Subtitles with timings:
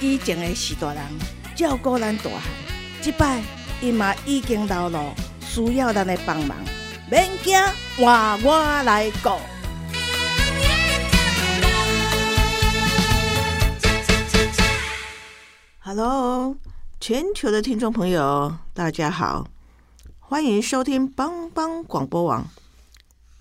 [0.00, 1.02] 以前的是大人
[1.56, 2.40] 照顾咱大汉，
[3.02, 3.42] 即摆
[3.82, 6.56] 伊嘛已经老了，需要咱的帮忙，
[7.10, 7.58] 免惊，
[7.96, 9.30] 换我来顾。
[15.80, 16.54] Hello，
[17.00, 19.48] 全球的听众朋友，大家好，
[20.20, 22.46] 欢迎收听帮帮广播网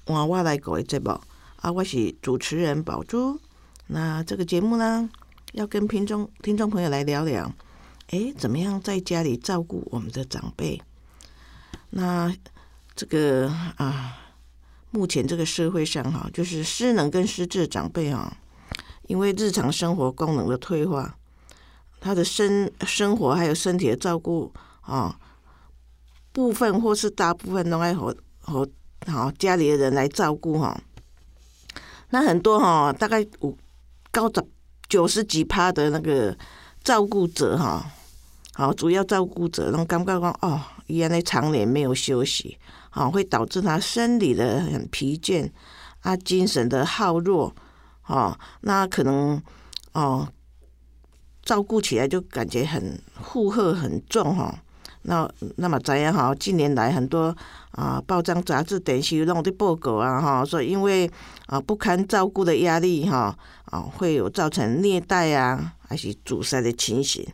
[0.08, 1.22] 换我来顾的节目
[1.62, 3.40] 啊，我是主持人宝珠。
[3.86, 5.08] 那这个节目呢？
[5.54, 7.52] 要跟听众听众朋友来聊聊，
[8.10, 10.80] 哎，怎么样在家里照顾我们的长辈？
[11.92, 12.34] 那
[12.96, 14.18] 这个啊，
[14.92, 18.38] 目前这个社会上哈，就是失能跟失智长辈啊，
[19.08, 21.18] 因为日常生活功能的退化，
[22.02, 25.18] 他的生生活还有身体的照顾啊，
[26.34, 28.68] 部分或是大部分都爱和和
[29.08, 30.80] 好家里的人来照顾哈。
[32.10, 33.58] 那很多哈，大概五
[34.12, 34.46] 高长。
[34.90, 36.36] 九十几趴的那个
[36.84, 37.86] 照顾者哈，
[38.54, 42.58] 好，主要照顾者，那感觉讲哦，原来常年没有休息，
[42.92, 45.50] 啊，会导致他生理的很疲倦，
[46.02, 47.54] 啊，精神的耗弱，
[48.06, 49.42] 哦，那可能
[49.92, 50.28] 哦，
[51.44, 54.64] 照顾起来就感觉很负荷很重哈。
[55.10, 56.36] 那那么怎样哈？
[56.36, 57.34] 近年来很多
[57.72, 61.10] 啊，报章杂志、电视弄的报告啊哈，说因为
[61.46, 63.34] 啊不堪照顾的压力哈
[63.72, 67.26] 啊，会有造成虐待啊，还是阻塞的情形。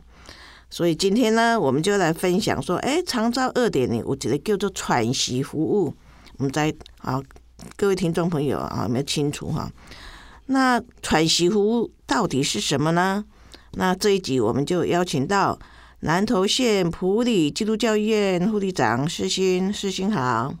[0.70, 5.92] 所以今天呢，我们就来分享说，哎，长照二点零，我觉得叫做喘息服务。
[6.36, 7.20] 我们在啊，
[7.76, 9.68] 各位听众朋友啊，有没有清楚哈？
[10.46, 13.24] 那喘息服务到底是什么呢？
[13.72, 15.58] 那这一集我们就邀请到。
[16.04, 20.54] 南投县普里基督教医院护理长世新，世新好，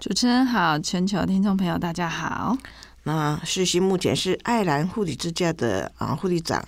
[0.00, 2.58] 主持人好，全球听众朋友大家好。
[3.04, 6.60] 那世新目前是爱兰护理之家的啊护理长，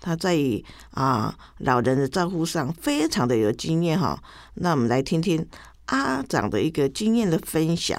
[0.00, 0.38] 他在
[0.92, 4.22] 啊老人的照顾上非常的有经验哈。
[4.54, 5.44] 那我们来听听
[5.86, 7.98] 阿长的一个经验的分享。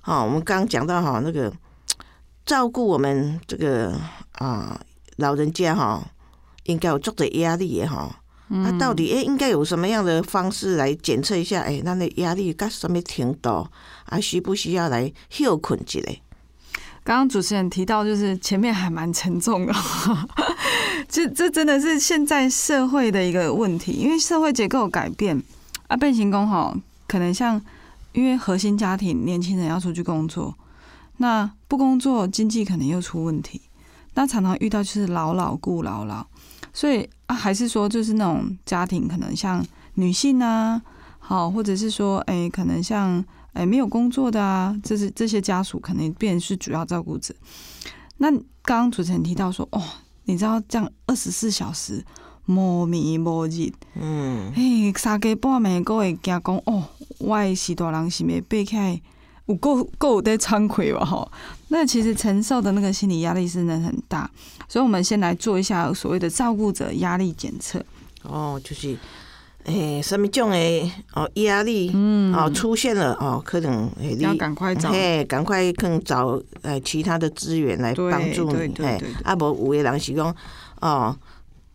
[0.00, 1.52] 好，我们刚讲到哈那个
[2.46, 3.92] 照顾我们这个
[4.36, 4.80] 啊
[5.16, 6.02] 老人家哈，
[6.64, 8.20] 应该有足的压力也哈。
[8.54, 11.62] 那到底诶应该有什么样的方式来检测一下？
[11.62, 13.66] 诶，那的压力该什么程度？
[14.04, 16.20] 啊，需不需要来休困之类？
[17.02, 19.72] 刚刚主持人提到，就是前面还蛮沉重的，
[21.08, 25.42] 这这真的是现在社会的一个问题，因为社会结构改变
[25.88, 26.76] 啊，变形工哈，
[27.08, 27.60] 可能像
[28.12, 30.54] 因为核心家庭年轻人要出去工作，
[31.16, 33.62] 那不工作经济可能又出问题，
[34.14, 36.26] 那常常遇到就是老老顾老老。
[36.72, 40.80] 所以啊，还是说就是那种家庭，可能像女性啊，
[41.18, 47.34] 好，或者是说，哎，可能像哎没有工作的啊，这是这些家属可能变是主要照顾者。
[48.18, 49.82] 那刚刚主持人提到说，哦，
[50.24, 52.04] 你知道这样二十四小时
[52.46, 56.84] 无眠无日，嗯，嘿，三更半暝都会惊讲，哦，
[57.18, 59.00] 我的时大人是咪背起来？
[59.46, 61.28] 有够够在惭愧吧哈，
[61.66, 64.30] 那其实承受的那个心理压力是能很大，
[64.72, 67.78] 所以我们先来做一下所谓的照顾者压力检测。
[68.22, 68.96] 哦，就是
[69.64, 70.56] 诶，什么种的
[71.12, 80.34] 哦压力，嗯，哦出现了哦，可能要赶快找，嘿，赶快更找呃其他的资源来帮助你，嘿，啊无有的人是讲
[80.80, 81.14] 哦。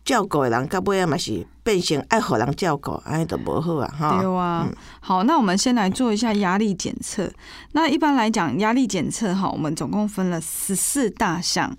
[0.04, 3.94] 照顾的人，到尾啊嘛是变成爱互人照顾，安尼都无好啊！
[3.96, 4.66] 哈，对啊。
[5.00, 7.30] 好，那我们先来做一下压力检测。
[7.72, 11.76] 那一般来讲，压力检测哈，我们总共分了十四大项。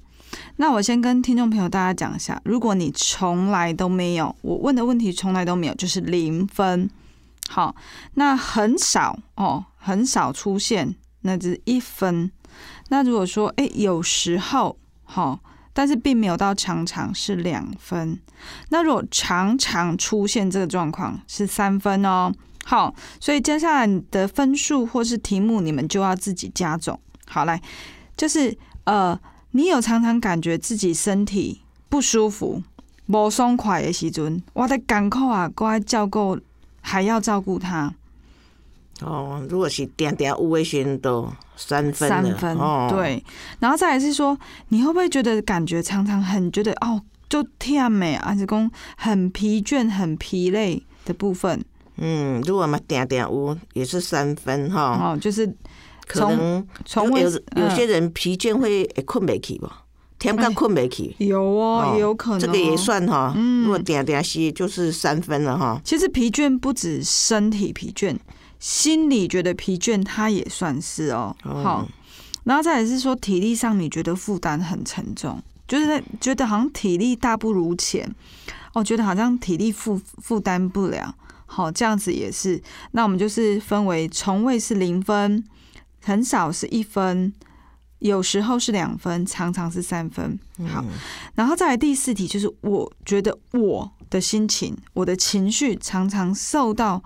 [0.58, 6.90] 那我先跟听众朋友大家讲一下，如果你从来都没有，我问的问题从来都没有，就是零分。
[7.50, 7.76] 好，
[8.14, 12.32] 那很少哦，很少出现，那就是一分。
[12.90, 15.40] 那如果说，哎，有时候，好。
[15.72, 18.20] 但是并没有到常常是两分，
[18.68, 22.30] 那如果常常出现这个状况是三分哦。
[22.66, 27.00] 好，所以接下来的分数或是题目你们就要自己加总。
[27.28, 27.62] 好，来，
[28.18, 29.18] 就是呃，
[29.52, 32.62] 你有常常感觉自己身体不舒服、
[33.08, 36.38] 不爽快的时阵，我的赶快啊，乖照顾，
[36.82, 37.94] 还要照顾他。
[39.02, 42.58] 哦，如果是点点五微选都三分三分，
[42.90, 43.24] 对。
[43.60, 44.38] 然后再来是说，
[44.68, 51.64] 你会不会觉得感觉常常很觉得哦，就天美，还是讲很疲倦、很疲累的部分。
[51.96, 55.52] 嗯，如果嘛点点五也是三分哈，哦，就是
[56.10, 59.84] 可能从有嗯有些人疲倦会会困不起吧，
[60.18, 62.76] 天干困不起，有哦，哦也有可能、这个也。
[62.76, 63.32] 算哈。
[63.36, 65.80] 嗯如果点点是就是三分了哈。
[65.86, 68.18] 其实疲倦不止身体疲倦，
[68.58, 71.36] 心里觉得疲倦，它也算是哦。
[71.44, 71.88] 哦好，
[72.46, 78.10] 然后再也是说体力上你觉得负担很沉重，就是在觉得好像体力大不如前，
[78.74, 81.14] 哦，觉得好像体力负负担不了。
[81.46, 82.62] 好，这样子也是。
[82.92, 85.44] 那我们就是分为从未是零分，
[86.02, 87.34] 很少是一分，
[88.00, 90.40] 有时候是两分，常常是三分。
[90.68, 90.84] 好，
[91.36, 97.04] 然后再来第四题，就是我觉得我的心情、我的情绪常常受到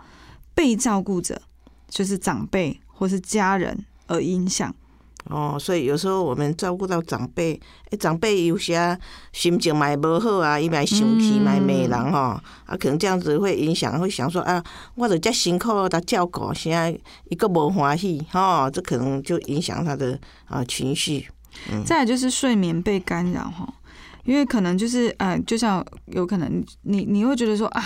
[0.53, 1.41] 被照顾者，
[1.89, 4.73] 就是长辈或是家人而影响。
[5.25, 7.59] 哦，所以有时候我们照顾到长辈，
[7.91, 8.97] 诶，长辈有些
[9.31, 14.63] 心情嘛无好啊，伊嘛生气，嘛骂人吼，啊，可能这样子会影响，会想说啊，
[14.95, 16.97] 我都遮辛苦甲照顾，现在
[17.29, 21.27] 伊个无欢喜，吼，这可能就影响他的啊情绪。
[21.71, 23.71] 嗯再来就是睡眠被干扰哈，
[24.25, 27.85] 因为可能就是呃，就像有可能你你会觉得说啊，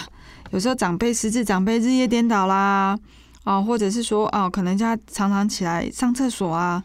[0.51, 2.98] 有时候长辈失智，长辈日夜颠倒啦，
[3.44, 6.81] 啊，或者是说啊，可能他常常起来上厕所啊，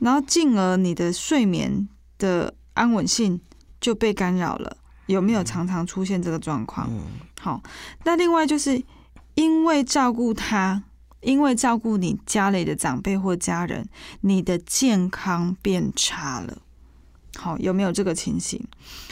[0.00, 1.88] 然后进而你的睡眠
[2.18, 3.40] 的安稳性
[3.80, 4.76] 就被干扰了。
[5.06, 6.88] 有没有常常出现这个状况？
[6.90, 7.00] 嗯，
[7.40, 7.62] 好，
[8.04, 8.80] 那另外就是
[9.34, 10.84] 因为照顾他，
[11.20, 13.88] 因为照顾你家里的长辈或家人，
[14.20, 16.58] 你的健康变差了。
[17.36, 18.64] 好，有没有这个情形？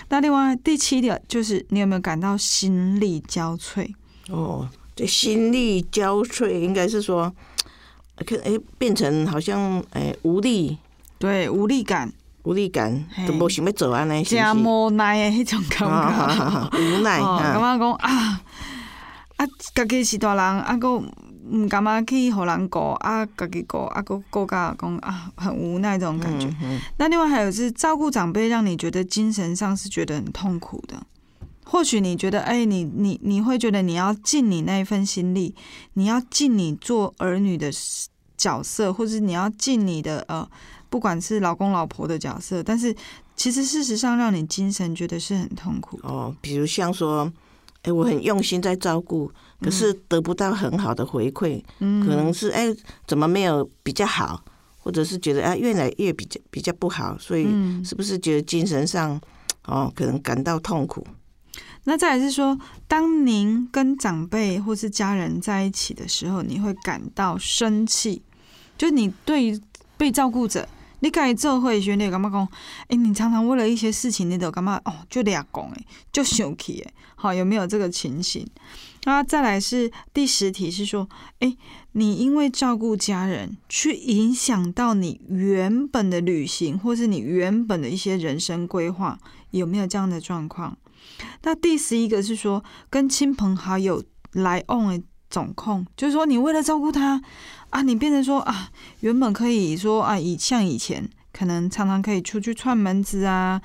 [0.08, 3.92] 那另外第七点就是你有没有感到心力交瘁？
[4.28, 7.34] 哦，这心力交瘁，应该是说，
[8.26, 10.78] 可诶变成好像诶无力
[11.18, 12.12] 对，无力感，
[12.44, 14.54] 无力感，都无想要做安尼，是加？
[14.54, 15.86] 无奈的迄种感觉。
[15.90, 18.40] 啊，无奈哦，感啊，觉讲啊
[19.36, 26.46] 啊，家己是大人，啊个毋感觉去互人顾，啊家己顾，啊个顾甲讲啊，很无奈这种感觉。
[26.46, 30.96] 嗯嗯那另外还有是照顾长辈，让你觉得精神上是觉得很痛苦的。
[31.70, 35.54] 或许你觉得，哎、你你你会觉得你要尽你那一份心力，
[35.92, 37.70] 你要尽你做儿女的
[38.38, 40.48] 角色，或者你要尽你的呃，
[40.88, 42.96] 不管是老公老婆的角色，但是
[43.36, 46.00] 其实事实上让你精神觉得是很痛苦。
[46.02, 47.30] 哦，比如像说，
[47.82, 49.30] 哎，我很用心在照顾，
[49.60, 52.74] 可是得不到很好的回馈，嗯可能是哎
[53.06, 54.42] 怎么没有比较好，
[54.78, 59.20] 或者是觉得啊越来越比较比较不好，所以嗯是不是觉得精神上
[59.66, 61.06] 哦可能感到痛苦？
[61.84, 68.22] 那再来是说，当您跟长辈或是家人在一起的时候，你会感到生气，
[68.76, 69.58] 就你对
[69.96, 70.68] 被照顾者，
[71.00, 72.48] 你该做会学，你会感觉讲，
[72.88, 78.46] 哎、你常常为了一些事情，你都干嘛哦，就俩讲哎，就生气哎，好，有没有这个情形？
[79.04, 81.08] 那再来是第十题是说，
[81.38, 81.56] 哎、
[81.92, 89.18] 你因为照顾家人，去影响到你原本的旅行，或是你原本的一些人生规划，
[89.52, 90.76] 有没有这样的状况？
[91.42, 94.02] 那第十一个是说，跟亲朋好友
[94.32, 97.20] 来往的总控，就是说你为了照顾他
[97.70, 98.70] 啊，你变成说啊，
[99.00, 103.60] 原本可以说啊，以像以前可能常常可以出去串门子啊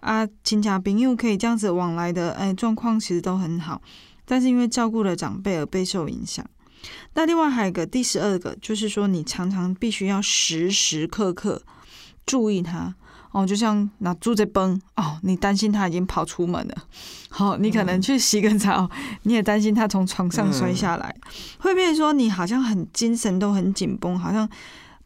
[0.00, 3.82] 啊，亲家朋友可以这样子往来的，哎，状况其实都很好，
[4.24, 6.44] 但是因为照顾了长辈而备受影响。
[7.14, 11.62] 那另外还有个第十二个，就是说你常常必须要时时刻刻
[12.24, 12.94] 注意他。
[13.30, 16.74] 哦，就像那住在崩哦，你担心他已经跑出门了，
[17.28, 18.90] 好、 你可能去洗个澡，
[19.24, 21.14] 你也担心他从床上摔下来，
[21.58, 24.48] 会变成说你好像很精神都很紧绷，好像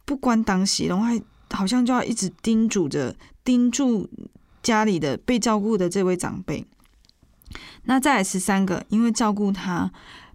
[0.05, 4.09] 不关当时，然后还好像就要一直叮嘱着盯住
[4.63, 6.65] 家里的被照顾的这位长辈。
[7.85, 9.91] 那再来十三个，因为照顾他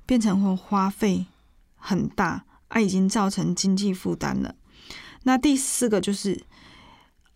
[0.05, 1.25] 变成会花费
[1.77, 4.53] 很大，啊，已经造成经济负担了。
[5.23, 6.43] 那第四个就是。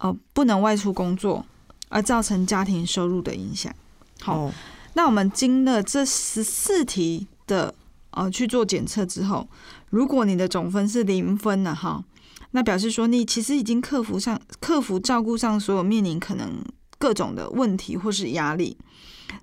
[0.01, 1.45] 呃，不能外出工作，
[1.89, 3.73] 而造成家庭收入的影响。
[4.19, 4.53] 好，哦
[4.93, 7.73] 那我们经了这十四题的
[8.09, 9.47] 呃去做检测之后，
[9.89, 12.03] 如果你的总分是零分了哈，
[12.51, 16.61] 那表示说你其实已经克服上克服照顾上所有面临可能
[16.97, 18.75] 各种的问题或是压力。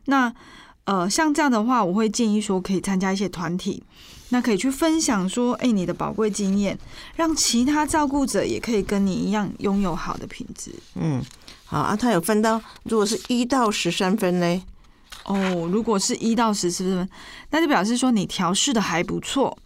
[0.04, 0.34] 那
[0.84, 3.82] 呃，像这样的话，我会建议说可以参加一些团体，
[4.30, 6.78] 那可以去分享说，哎、你的宝贵经验，
[7.16, 10.72] 让其他照顾者也可以跟你一样拥有好的品质。
[10.94, 11.22] 嗯，
[11.64, 14.62] 好啊，他有分到，如果是一到十三分呢？
[15.24, 17.08] 哦，如果是一到十四分，
[17.50, 19.58] 那就表示说你调试的还不错。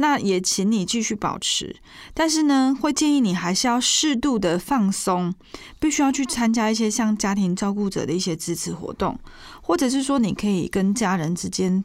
[0.00, 1.74] 那也请你继续保持，
[2.14, 5.34] 但是呢，会建议你还是要适度的放松，
[5.80, 9.18] 必须要去参加一些像家庭照顾者的一些支持活动，
[9.60, 11.82] 或者是说你可以跟家人之间，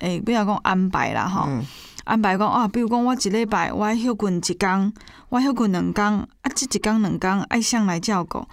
[0.00, 1.64] 诶、不要讲安排啦哈，嗯
[2.04, 4.92] 安排讲啊，比如讲我一礼拜我休困一天，
[5.28, 8.44] 我休困两天，啊，这一天两天爱上来照顾，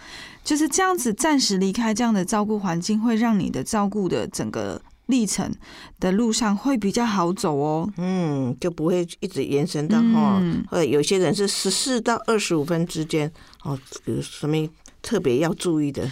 [0.43, 5.51] 就是这样子暂时离开这样的照顾环境，会让你的照顾的整个历程
[5.99, 7.89] 的路上会比较好走哦。
[7.97, 13.31] 嗯，就不会一直延伸到哈，嗯或者有些人是十四到二十五分之间
[13.63, 14.55] 哦，有什么
[15.01, 16.07] 特别要注意的？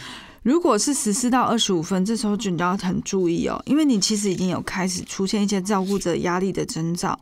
[0.46, 7.20] 如果是十四到二十五分，这时候就你要很注意哦，因为你其实已经有开始出现一些照顾者压力的征兆。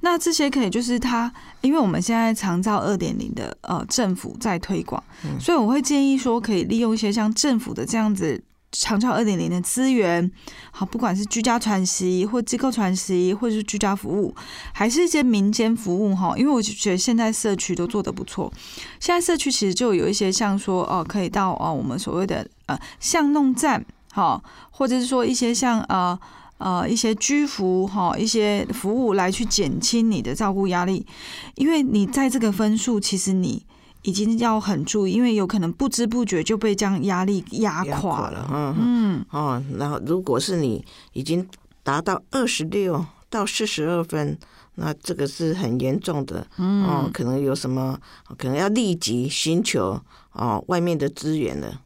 [0.00, 5.00] 那这些可以就是他，因为我们现在长照二点零的呃政府在推广，
[5.38, 8.42] 所以我会建议说，可以利用一些像政府的这样子。
[8.76, 10.28] 长照二点零的资源，
[10.72, 14.34] 好，不管是居家喘息或机构喘息，或者是居家服务，
[14.72, 18.52] 还是一些民间服务哈，因为我就觉得现在社区都做得不错。
[18.98, 26.18] 现在社区其实就有一些像说哦，可以到哦我们所谓的呃巷弄站，哈，或者是说一些像呃
[26.58, 31.06] 呃一些居服哈一些服务来去减轻你的照顾压力，
[31.54, 33.64] 因为你在这个分数，其实你
[34.04, 38.48] 已经要很注意，因为有可能不知不觉就被这样压力压压垮了。
[38.52, 41.46] 嗯嗯，哦，然后如果是你已经
[41.82, 44.38] 达到二十六到四十二分，
[44.76, 47.98] 那这个是很严重的，嗯哦，可能有什么，
[48.36, 50.00] 可能要立即寻求
[50.32, 51.80] 哦外面的资源了。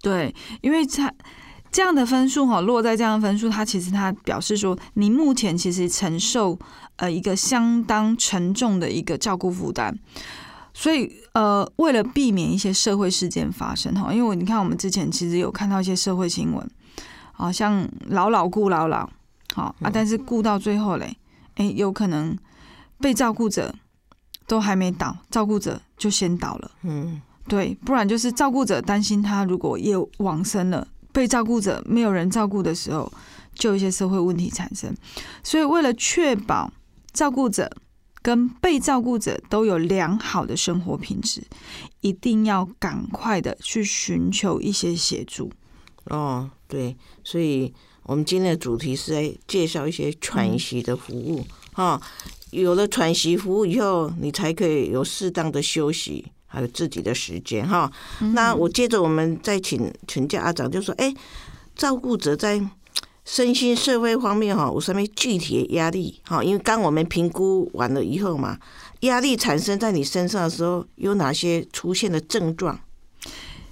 [0.00, 1.12] 对，因为他
[1.72, 6.56] 这样的分数哈，落在这样的分数，它其实它表示说，你目前其实承受
[6.96, 9.98] 呃一个相当沉重的一个照顾负担。
[10.76, 16.68] 所以，呃，为了避免一些社会事件发生哈，因为我你看，我们之前其实有看到一些社会新闻，
[17.32, 19.08] 好像老老顾老老，
[19.54, 21.16] 好啊，但是顾到最后嘞，
[21.54, 22.36] 诶，有可能
[22.98, 23.72] 被照顾者
[24.48, 26.70] 都还没倒，照顾者就先倒了。
[26.82, 33.10] 嗯，对，不然就是照顾者担心他如果也往生了，被照顾者没有人照顾的时候，
[33.54, 34.92] 就有一些社会问题产生。
[35.44, 36.72] 所以为了确保
[37.12, 37.70] 照顾者
[38.24, 41.42] 跟被照顾者都有良好的生活品质，
[42.00, 45.52] 一定要赶快的去寻求一些协助。
[46.04, 47.70] 哦，对，所以
[48.04, 52.00] 我们今天的主题是在介绍一些喘息的服务哈、
[52.50, 57.92] 有了喘息服务以后，你才可以有适当的休息，还有自己的时间哈。
[58.32, 61.14] 那我接着我们再请请教阿长，就说，哎，
[61.76, 62.58] 照顾者在
[63.24, 66.44] 身心社会方面哈，有什么具体的压力哈？
[66.44, 68.58] 因为刚我们评估完了以后嘛，
[69.00, 72.78] 压力产生在你身上的时候，有哪些出现的症状？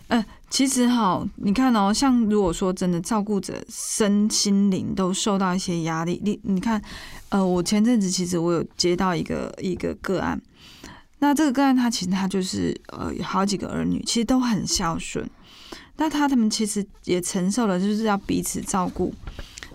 [0.08, 6.82] 呃，其实哈，你看哦，像如果说真的照顾者身心灵都受到一些压力，你你看，
[7.28, 10.40] 呃，我前阵子其实我有接到一个一个个案，
[11.18, 15.26] 那这个个案他其实他就是呃有好几个儿女，其实都很孝顺，
[15.96, 19.14] 那他他们其实也承受了就是要彼此照顾，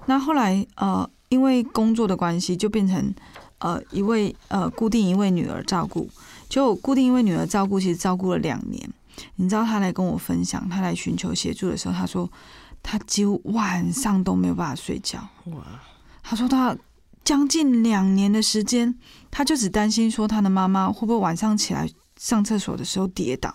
[0.05, 3.13] 那后来呃因为工作的关系就变成
[3.59, 6.09] 呃一位呃固定一位女儿照顾，
[6.49, 8.89] 就固定一位女儿照顾，其实照顾了两年。
[9.35, 12.29] 你知道他来跟我分享，他来寻求协助的时候，他说
[12.83, 15.19] 他几乎晚上都没有办法睡觉。
[15.45, 15.63] 哇，
[16.21, 16.77] 他说他
[17.23, 18.93] 将近两年的时间，
[19.31, 23.53] 他就只担心说他的妈妈会不会晚上起来上厕所的时候跌倒，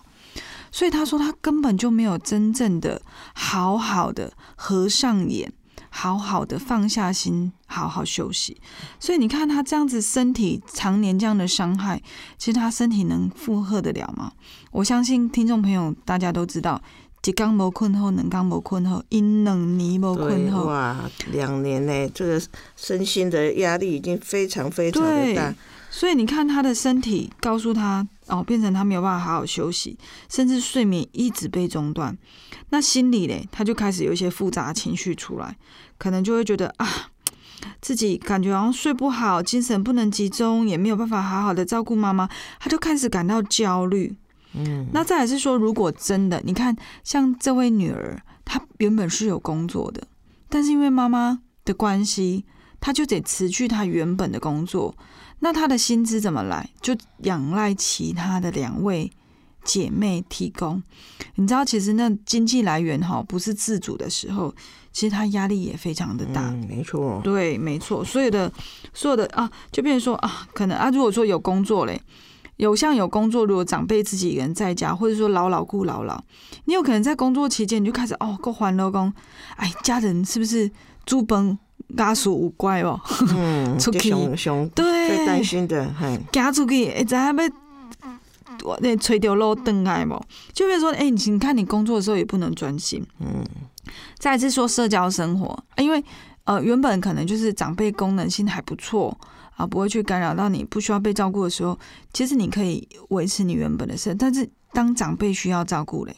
[0.73, 2.99] 所以他说他根本就没有真正的
[3.35, 5.53] 好好的合上眼，
[5.89, 8.59] 好好的放下心，好好休息。
[8.99, 12.01] 所以你看他这样子身体常年这样的伤害，
[12.39, 14.31] 其实他身体能负荷得了吗？
[14.71, 16.81] 我相信听众朋友大家都知道。
[17.25, 22.41] 一缸无困后，两缸无困后，因两年无困后，哇，两年呢，这个
[22.75, 25.55] 身心的压力已经非常非常的对大。
[25.89, 29.97] 所以你看他的身体告诉他哦，变成他没有办法好好休息，
[30.29, 32.17] 甚至睡眠一直被中断。
[32.69, 35.57] 那心里嘞，他就开始有一些复杂情绪出来，
[35.97, 36.87] 可能就会觉得啊，
[37.81, 44.15] 自己感觉好像睡不好，精神不能集中，也没有办法好好的照顾妈妈，他就开始感到焦虑。
[44.55, 50.07] 嗯，那再来是说，如果真的，你看像这位女儿，她原本是有工作的，
[50.47, 52.45] 但是因为妈妈的关系，
[52.79, 54.95] 她就得辞去她原本的工作。
[55.43, 56.69] 那他的薪资怎么来？
[56.81, 59.11] 就仰赖其他的两位
[59.65, 60.81] 姐妹提供。
[61.35, 64.55] 你知道，其实那经济来源哈不是自主的时候，
[64.93, 66.43] 其实他压力也非常的大。
[66.43, 67.19] 嗯，没错。
[67.25, 68.49] 对，没错，所有的
[68.93, 72.01] 所有的啊，就变成说啊，可能啊，如果说有工作嘞，
[72.55, 76.23] 有像有工作，如果长辈自己一个人在家，或者说老老顾老老，
[76.63, 79.13] 你有可能在工作期间你就开始哦，够还了工，
[79.57, 80.71] 哎，家人是不是
[81.05, 81.59] 猪崩
[81.95, 82.99] 家属有乖哦，
[83.35, 84.11] 嗯， 出去。
[84.73, 85.07] 对。
[85.07, 87.33] 最担心的，嘿，行出去会知影要
[88.63, 90.21] 我那吹掉路灯来无？
[90.53, 93.43] 就比如说，哎、你你看你工作的时候也不能专心，嗯，
[94.17, 96.01] 再来是说社交生活，因为
[96.45, 99.17] 呃原本可能就是长辈功能性还不错
[99.57, 101.77] 啊，不会去干扰到你不需要被照顾的时候，
[102.13, 106.15] 其实你可以维持你原本的生，但是当长辈需要照顾嘞，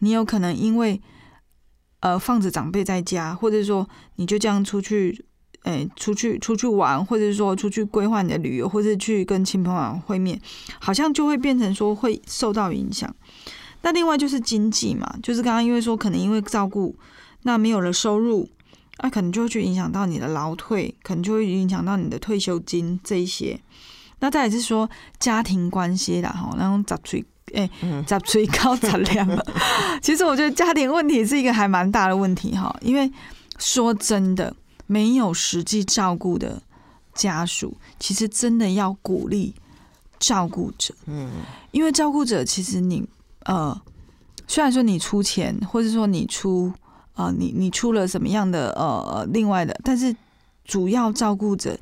[0.00, 1.00] 你有可能因为
[2.00, 5.24] 呃放着长辈在家，或者说你就这样出去。
[5.62, 10.40] 诶、出去出去玩，或者说出去规划你的旅游，或者去跟亲朋好友会面，
[10.78, 13.12] 好像就会变成说会受到影响。
[13.82, 16.96] 那另外就是经济嘛，就是刚刚因为说可能因为照顾，
[17.42, 18.48] 那没有了收入，
[19.02, 23.60] 那、可能就会去影响到你的劳退，可能就会影响到你的退休金这一些。
[24.20, 24.88] 那再也是说
[25.18, 27.24] 家庭关系啦，哈，那种杂碎，
[27.54, 27.70] 哎、
[28.06, 29.44] 杂碎高杂量。
[30.02, 33.10] 其实我觉得家庭问题是一个还蛮大的问题哈，因为
[33.58, 34.54] 说真的，
[34.86, 36.60] 没有实际照顾的
[37.14, 39.54] 家属，其实真的要鼓励
[40.18, 41.30] 照顾者，嗯，
[41.70, 43.06] 因为照顾者其实你
[43.44, 43.80] 呃，
[44.46, 46.72] 虽然说你出钱，或者说你出
[47.14, 50.14] 呃，你你出了什么样的呃另外的，但是
[50.64, 51.78] 主要照顾者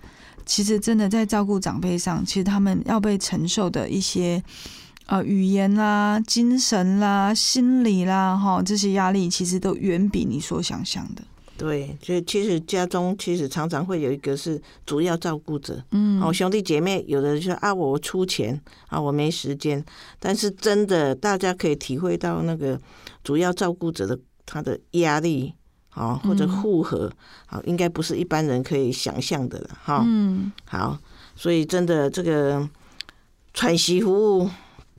[0.46, 4.42] 其实真的在照顾长辈上，其实他们要被承受的一些
[5.06, 11.22] 呃语言啦、精神啦、心理啦哈这些压力，其实都远比你所想象的。
[11.56, 19.82] 对，所以其实家中其实常常会有一个是主要照顾者，嗯哦，兄弟姐妹有的就说啊，我出钱啊，我没时间，
[20.18, 22.76] 但是真的大家可以体会到那个
[23.22, 25.54] 主要照顾者的他的压力
[25.90, 27.08] 啊，或者嗯负荷
[27.46, 30.02] 啊，应该不是一般人可以想象的了哈。
[30.04, 30.98] 嗯，好，
[31.36, 32.68] 所以真的这个
[33.52, 34.50] 喘息服务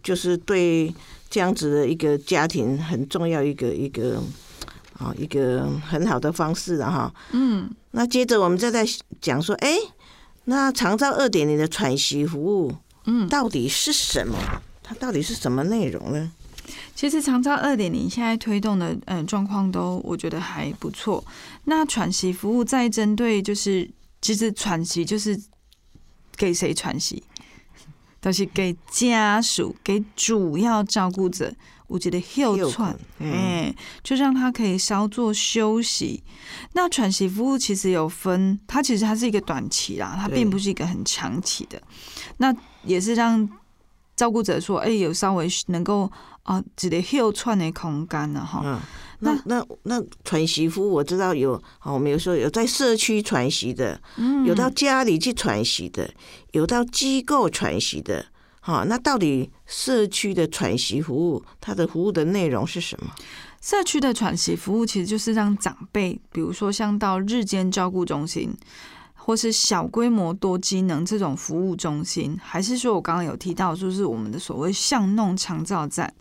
[0.06, 0.94] 就是对
[1.32, 4.22] 这样子的一个家庭很重要一个一个
[5.00, 7.12] 啊一个很好的方式了哈。
[7.32, 8.86] 嗯，那接着我们再在
[9.20, 9.76] 讲说，哎、
[10.44, 12.72] 那长照二点零的喘息服务，
[13.06, 14.38] 嗯到底是什么？
[14.84, 16.32] 它到底是什么内容呢？
[16.96, 21.24] 其实长照二点零现在推动的嗯状况都我觉得还不错。
[21.66, 23.90] 那喘息服务在针对就是
[24.22, 25.38] 其实喘息就是
[26.38, 27.24] 给谁喘息，
[28.26, 31.54] 都、是给家属、给主要照顾者。
[31.88, 36.24] 我觉得休休喘，嗯哎、就让他可以稍作休息。
[36.74, 41.80] 那喘息服务其实有分，它其实它是一个短期啦，它并不是一个很长期的。
[42.38, 42.52] 那
[42.84, 43.48] 也是让
[44.16, 46.12] 照顾者说，哎、有稍微能够
[46.42, 48.62] 啊，一个休喘的空间了哈。
[48.66, 48.82] 嗯，
[49.26, 56.10] 那那那喘息服务我知道有，好，我们有时候有在社区喘息的，嗯有到家里去喘息的，
[56.52, 58.26] 有到机构喘息的。
[58.62, 63.12] 好，那到底社区的喘息服务，它的服务的内容是什么？
[63.62, 68.52] 社区的喘息服务其实就是让长辈，比如说像到日间照顾中心，
[69.14, 76.12] 或是小规模多机能这种服务中心，还是说我刚刚有提到，就是我们的所谓巷弄长照站。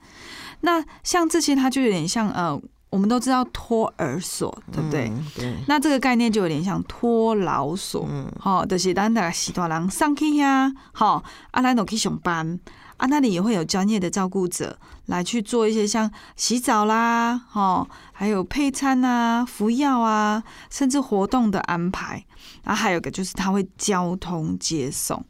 [0.60, 2.58] 那像这些，它就有点像呃，
[2.94, 5.08] 我们都知道托儿所，对不对？
[5.08, 8.30] 嗯对，那这个概念就有点像托老所，嗯。
[8.38, 12.60] 好、就是咱大时大人上去呀，好、啊，咱都去上班，
[12.96, 22.24] 啊，那里也会有专业的照顾者来去做一些像洗澡啦，哈、还有配餐啊、服药啊，甚至活动的安排，
[22.62, 25.20] 然后还有一个就是他会交通接送，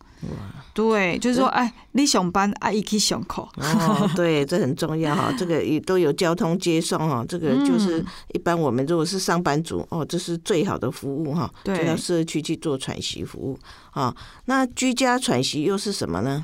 [0.72, 13.56] 对，就是说，哎，你上班啊，一去上课，哦，对， 这很重要哈，这个也都有交通接送哈，这个就是嗯一般我们如果是上班族哦，这是最好的服务哈，就对到社区去做喘息服务
[13.92, 14.12] 啊。
[14.46, 16.42] 那居家喘息又是什么呢？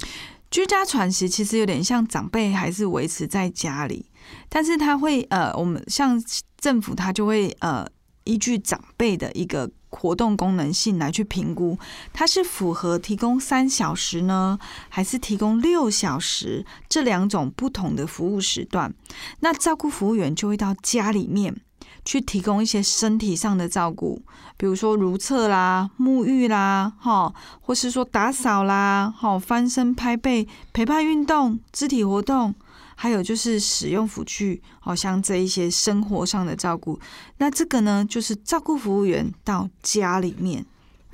[0.48, 4.06] 居家喘息其实有点像长辈还是维持在家里，
[4.48, 6.20] 但是他会呃，我们像
[6.58, 7.84] 政府他就会呃
[8.24, 11.78] 依据长辈的一个活动功能性来去评估，
[12.12, 18.94] 它是符合提供三小时呢，还是提供六小时这两种不同的服务时段。
[19.40, 21.60] 那照顾服务员就会到家里面
[22.04, 24.22] 去提供一些身体上的照顾，
[24.56, 32.54] 比如说如厕啦、沐浴啦，哈，或是说打扫啦，哈，翻身、拍背、陪伴运动、肢体活动，
[33.02, 37.00] 还有就是使用辅具，好像这一些生活上的照顾。
[37.38, 40.62] 那这个呢，就是照顾服务员到家里面，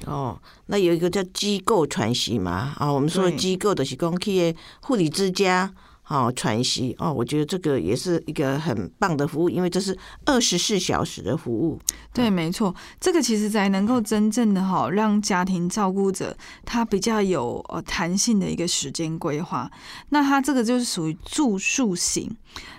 [0.04, 5.72] 哦，那有一个叫机构传习嘛，啊，我们说机构的是讲去的护理之家，
[6.08, 11.78] 哦喘息哦，我觉得这个也是一个很棒的服务，因为这是二十四小时的服务。
[12.12, 19.70] 对，没错，这个其实才能够真正的哈，让家庭照顾者他比较有呃弹性的一个时间规划。
[20.10, 22.34] 那他这个就是属于住宿型。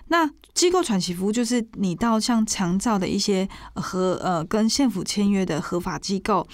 [0.07, 6.47] 那机构喘息服务就是你到像强照的一些和呃跟县府签约的合法机构，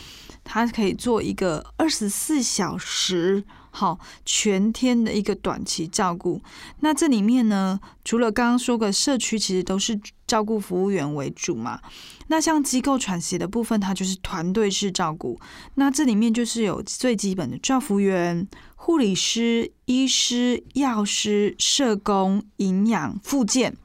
[0.43, 3.45] 它可以做一个二十四小时。
[3.75, 6.39] 好，全天的一个短期照顾。
[6.81, 11.79] 那这里面呢，除了刚刚说的社区，其实都是照顾服务员为主嘛。
[12.27, 15.39] 那像机构喘息的部分，它就是团队式照顾。
[15.73, 23.75] 那这里面就是有最基本的照服员、护理师、医师、药师、社工、营养、复健，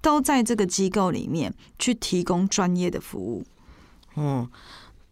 [0.00, 3.46] 都在这个机构里面去提供专业的服务。
[4.16, 4.50] 嗯，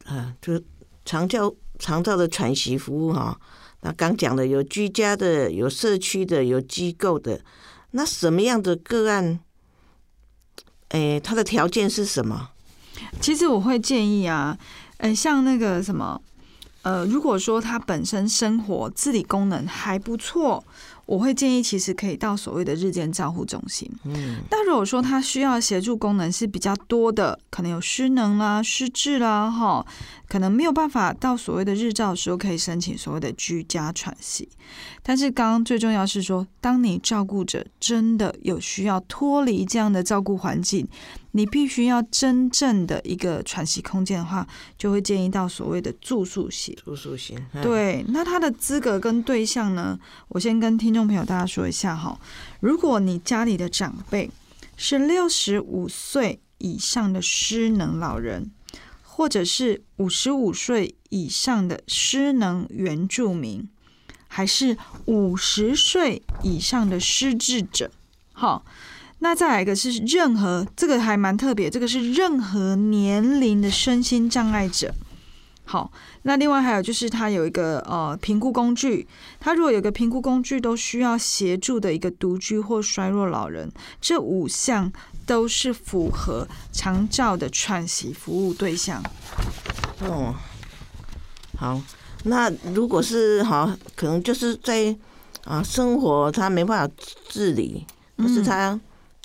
[0.07, 0.61] 呃，就
[1.05, 3.39] 长照长照的喘息服务哈。
[3.85, 7.43] 那刚讲的有居家的，有社区的，有机构的。
[7.91, 9.39] 那什么样的个案？
[10.89, 12.49] 哎，他的条件是什么？
[13.21, 14.57] 其实我会建议啊，
[14.99, 16.19] 嗯，像那个什么，
[16.81, 20.65] 呃，如果说他本身生活自理功能还不错。
[21.07, 23.91] 我会建议，其实可以到所谓的日间照护中心。
[24.05, 29.87] 嗯，但如果说他需要协助功能是比较多的，可能有失能啦、失智啦，哈，
[30.29, 34.49] 可能没有办法到所谓的日照的时候，可以申请所谓的居家喘息。
[35.03, 40.89] 但是刚刚最重要是说，当你照顾者真的有需要脱离这样的照顾环境。
[41.37, 44.47] 你必须要真正的一个喘息空间的话，
[44.79, 46.73] 就会建议到所谓的住宿型。
[46.85, 48.05] 住宿型，对。
[48.09, 49.99] 那他的资格跟对象呢？
[50.29, 52.17] 我先跟听众朋友大家说一下哈。
[52.61, 54.31] 如果你家里的长辈
[54.77, 58.53] 是六十五岁以上的失能老人，
[59.03, 63.69] 或者是五十五岁以上的失能原住民，
[64.29, 67.91] 还是五十岁以上的失智者，
[68.33, 68.65] 好。
[69.25, 74.93] 那再来一个是任何这个还蛮特别，这个是任何年龄的身心障碍者。
[75.65, 75.91] 好，
[76.25, 79.09] 那另外还有就是他有一个呃评估工具，
[79.41, 84.93] 他如果有个评估工具都需要协助的一个独居或衰弱老人，这五项
[85.25, 89.03] 都是符合长照的喘息服务对象。
[90.01, 90.35] 哦，
[91.57, 91.81] 好，
[92.25, 94.95] 那如果是好，可能就是在
[95.45, 96.95] 啊生活他没办法
[97.31, 97.87] 自理，
[98.19, 98.79] 可是他。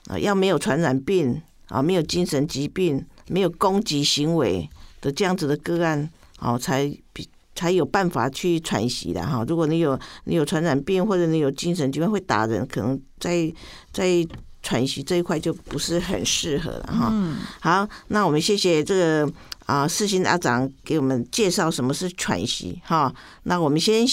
[0.10, 4.67] 啊，要没有传染病啊，没有精神疾病，没有攻击行为
[5.02, 9.45] 的这样子的个案，哦，才比才有办法去喘息的哈。
[9.48, 13.54] 如果你有你有传染病或者你有精神疾病会打人，可能在
[13.93, 14.28] 在
[14.63, 17.13] 喘息这一块就不是很适合了哈。
[17.60, 19.32] 好，那我们谢谢这个
[19.67, 23.13] 啊四星阿长给我们介绍什么是喘息哈。
[23.43, 24.04] 那我们先。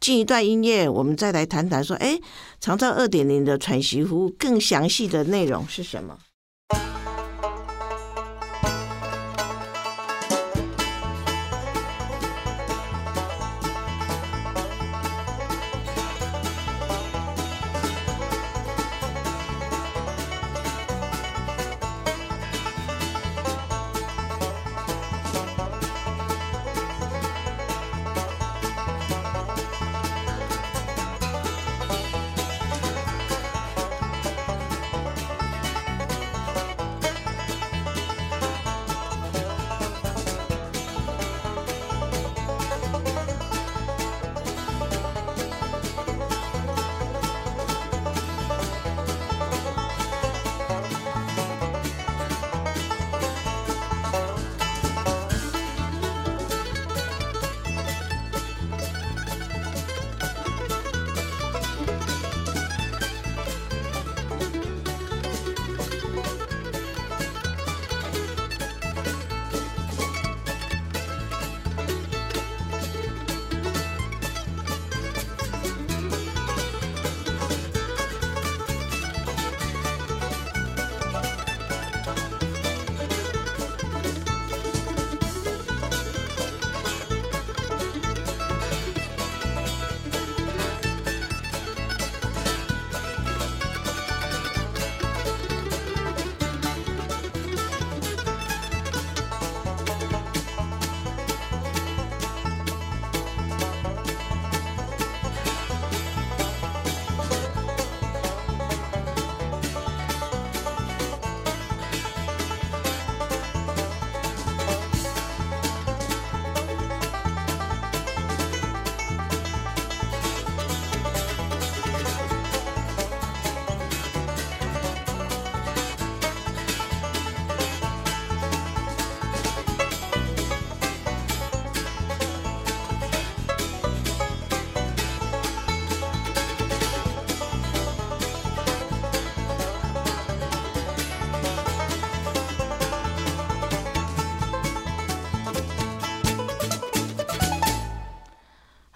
[0.00, 2.18] 进一段音乐，我们再来谈谈说，哎，
[2.62, 6.16] 长照二点零的喘息服务更详细的内容是什么？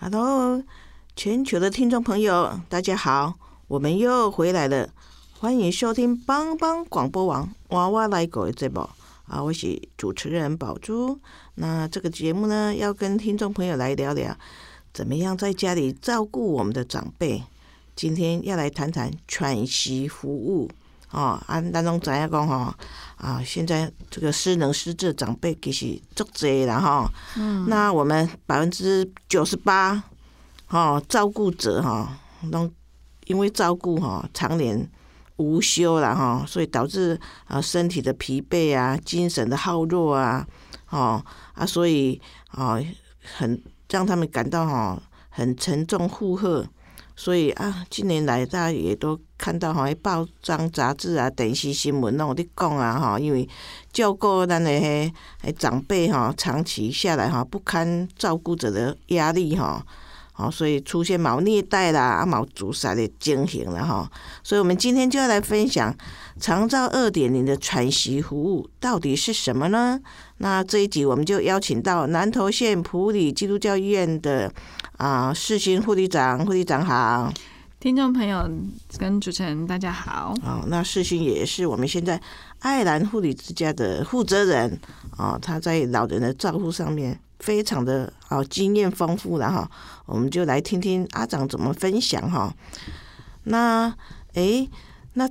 [0.08, 0.62] Hello，
[1.16, 3.34] 全球的听众朋友，大家好，
[3.66, 4.88] 我们又回来了，
[5.40, 8.88] 欢迎收听帮帮广播网娃娃来狗的节目
[9.26, 11.18] 啊，我是主持人宝珠。
[11.56, 14.36] 那这个节目呢，要跟听众朋友来聊聊，
[14.94, 17.42] 怎么样在家里照顾我们的长辈。
[17.96, 20.70] 今天要来谈谈喘息服务
[21.16, 22.74] 哦，按咱拢知影讲吼
[23.16, 27.10] 啊，现在这个失能失智长辈其实足侪啦吼。
[27.38, 27.66] 嗯。
[27.70, 30.04] 那我们百分之九十八，
[30.66, 32.06] 吼，照顾者吼，
[32.50, 32.70] 拢
[33.24, 34.86] 因为照顾吼，常年
[35.36, 40.46] 无休啦吼，所以导致啊身体的疲惫啊，精神的耗弱啊，
[40.90, 41.24] 哦
[41.54, 42.78] 啊，所以啊
[43.38, 46.66] 很让他们感到吼很沉重负荷。
[47.18, 53.48] 所以啊，近年来大家也都看到哈，报章杂志啊、电视新闻拢有咧讲啊哈，因为
[53.90, 55.10] 照顾咱的迄
[55.56, 59.82] 长辈哈，长期下来哈，不堪照顾者的压力哈，
[60.34, 64.10] 好，所以出现毛虐待啦、啊毛自杀的情形了哈。
[64.44, 65.96] 所以我们今天就要来分享
[66.38, 69.98] 长照二点零的喘息服务到底是什么呢？
[70.36, 74.52] 那这一集我们就邀请到南投县普里基督教医院的。
[74.96, 77.30] 啊，世新护理长，护理长好，
[77.78, 78.50] 听众朋友
[78.98, 80.34] 跟主持人大家好。
[80.42, 82.18] 哦，那世新也是我们现在
[82.60, 84.80] 爱兰护理之家的负责人
[85.14, 89.70] 啊，他在老人的照顾上面非常的啊经验丰富了哈，
[90.06, 92.54] 我们就来听听阿长怎么分享哈。
[93.44, 93.94] 那
[94.32, 94.66] 诶，
[95.12, 95.28] 那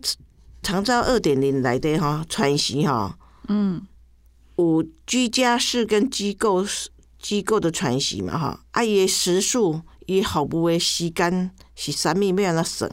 [0.62, 3.82] 长照二点零来的哈，喘息哈，嗯，
[4.58, 6.92] 五居家式跟机构式。
[7.26, 12.92] 机构的喘息嘛，哈，啊，伊时数伊好不为时间是啥物要安怎省？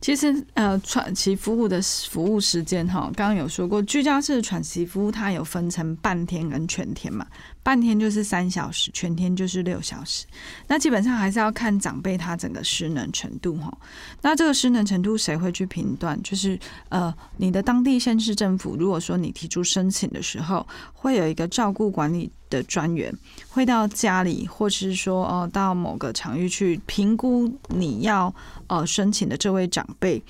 [0.00, 7.26] 其实，呃，喘息服务的服务时间，哈，刚刚有说过，居家式喘息服务它有分成半天跟全天嘛。
[7.66, 10.24] 半天就是三小时，全天就是六小时。
[10.68, 13.76] 那基本上还是要看长辈他整个失能程度哈。
[14.22, 16.16] 那这个失能程度谁会去评断？
[16.22, 16.56] 就是
[16.90, 23.12] 呃，你的当地县市政府，如果说你提出申请的时候，会有一个照顾管理的专员，
[23.48, 28.32] 会到家里，或是说哦，到某个场域去评估你要
[28.68, 30.22] 呃申请的这位长辈。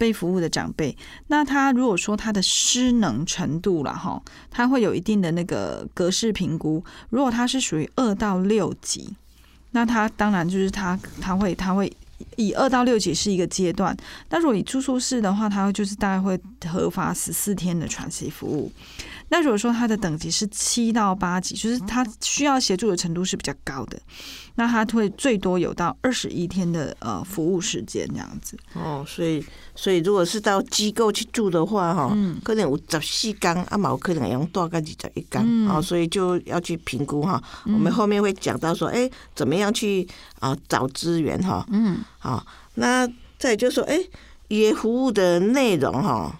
[0.00, 4.18] 被服务的长辈，那他如果说他的失能程度了哈，
[4.50, 6.82] 他会有一定的那个格式评估。
[7.10, 9.14] 如果他是属于二到六级，
[9.72, 11.92] 那他当然就是他他会他会
[12.36, 13.94] 以二到六级是一个阶段。
[14.30, 18.72] 那如果以住宿式的话，他就是大概会核发十四天的喘息服务。
[19.32, 23.96] 那如果说他的等级是七到八级，就是他需要协助的程度是比较高的，
[24.56, 28.58] 那他会最多有到二十一天的呃服务时间这样子。
[28.74, 29.44] 哦，所以
[29.76, 32.08] 所以如果是到机构去住的话，哈，
[32.42, 37.40] 可能有十四缸，啊，冇可能用多个二十一缸，哦，所以就要去评估哈。
[37.66, 40.06] 我们后面会讲到说，哎，怎么样去
[40.40, 41.64] 啊找资源哈？
[41.70, 43.96] 嗯，好，那再就说，哎，
[44.48, 46.36] 也服务的内容哈。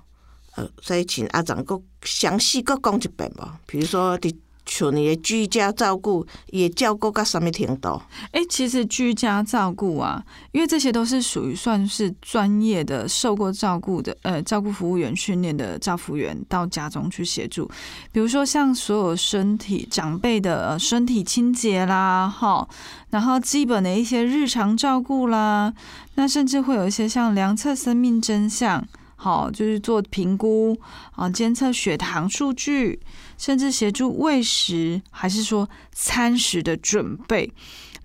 [0.57, 3.59] 呃，所以请阿长个详细个讲一遍吧。
[3.67, 4.35] 比如说，伫
[4.67, 8.01] 像你的居家照顾，也照顾到什么程度？
[8.31, 17.69] 哎，其实居家照顾啊，因为这些都是属于算是专业的、受过照顾的呃照顾服务员训练的照服员到家中去协助。
[18.13, 22.69] 比如说，像所有身体长辈的身体清洁啦，哈，
[23.09, 25.73] 然后基本的一些日常照顾啦，
[26.15, 28.87] 那甚至会有一些像量测生命真相。
[29.23, 30.75] 好，就是做评估
[31.13, 32.99] 啊，监测血糖数据，
[33.37, 37.53] 甚至协助喂食，还是说餐食的准备，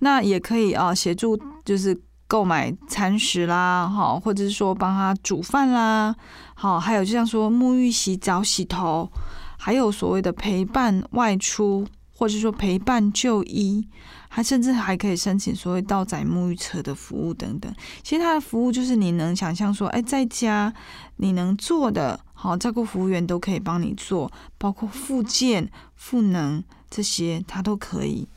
[0.00, 1.98] 那也可以啊，协助就是
[2.28, 6.14] 购买餐食啦，好，或者是说帮他煮饭啦，
[6.54, 9.10] 好，还有就像说沐浴、洗澡、洗头，
[9.56, 13.88] 还有所谓的陪伴外出，或者说陪伴就医。
[14.28, 17.74] 他甚至还可以申请所谓道载沐浴车的服务等等。
[18.02, 20.72] 其实他的服务就是你能想象说，哎，在家
[21.16, 28.28] 你能做的，好照顾服务员都可以帮你做，包括复健、赋能这些，他都可以。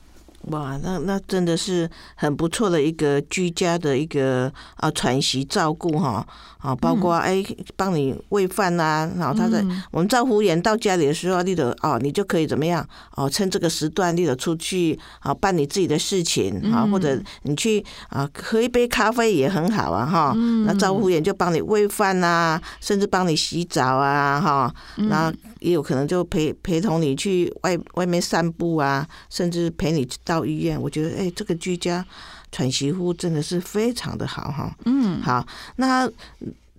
[0.47, 6.25] 哇，那那真的是很不错的一个居家的一个啊喘息照顾哈
[6.59, 7.43] 啊，包括哎
[7.75, 20.33] 帮你喂饭呐，然后他在我们照顾员到家里的时候，你得哦，你就可以怎么样哦，趁这个时段你得出去啊办你自己的事情啊，或者你去啊喝一杯咖啡也很好啊哈，
[20.65, 30.79] 那照顾员就帮你喂饭呐，甚至帮你洗澡啊哈，那也有可能就陪陪同你去外外面散步啊，甚至陪你到医院。
[30.79, 32.05] 我觉得，哎，这个居家
[32.51, 34.71] 喘息服务真的是非常的好哈。
[34.85, 35.43] 嗯，好，
[35.77, 36.07] 那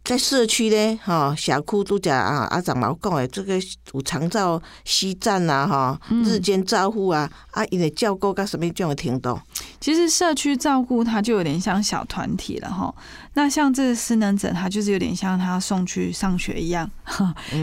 [0.05, 3.61] 在社区呢，哈，小区都讲啊，阿长毛讲诶，这个
[3.93, 9.39] 有长照西站啊，哈，日间照护啊，啊，因为照顾到什么这种程度？
[9.81, 12.95] 其实社区照顾它就有点像小团体了哈。
[13.35, 16.91] 那像这个失能者，他就是有点像他送去上学一样，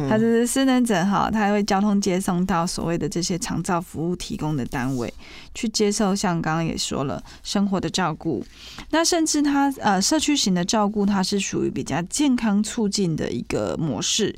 [0.10, 5.14] 他就是失能者哈，他会交通接送到所谓的这些长照服务提供的单位
[5.54, 8.46] 去接受，像刚刚也说了生活的照顾。
[8.92, 14.34] 那甚至他呃社区型的照顾，它是属于比较健康促进的一个模式，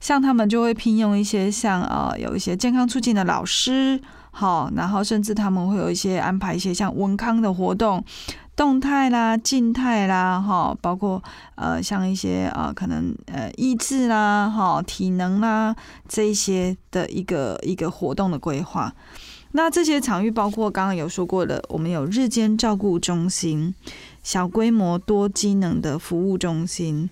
[0.00, 4.00] 像他们就会聘用一些像呃有一些健康促进的老师。
[4.30, 8.04] 好，然后甚至他们会有一些安排一些像文康的活动，
[8.58, 11.22] 动态啦、静态啦，哈，包括
[11.54, 15.76] 呃像一些啊可能呃意志啦、哈体能啦
[16.08, 18.92] 这一些的一个一个活动的规划。
[19.52, 23.72] 那这些场域包括刚刚有说过的，我们有日间照顾中心、
[24.24, 27.08] 小规模多机能的服务中心、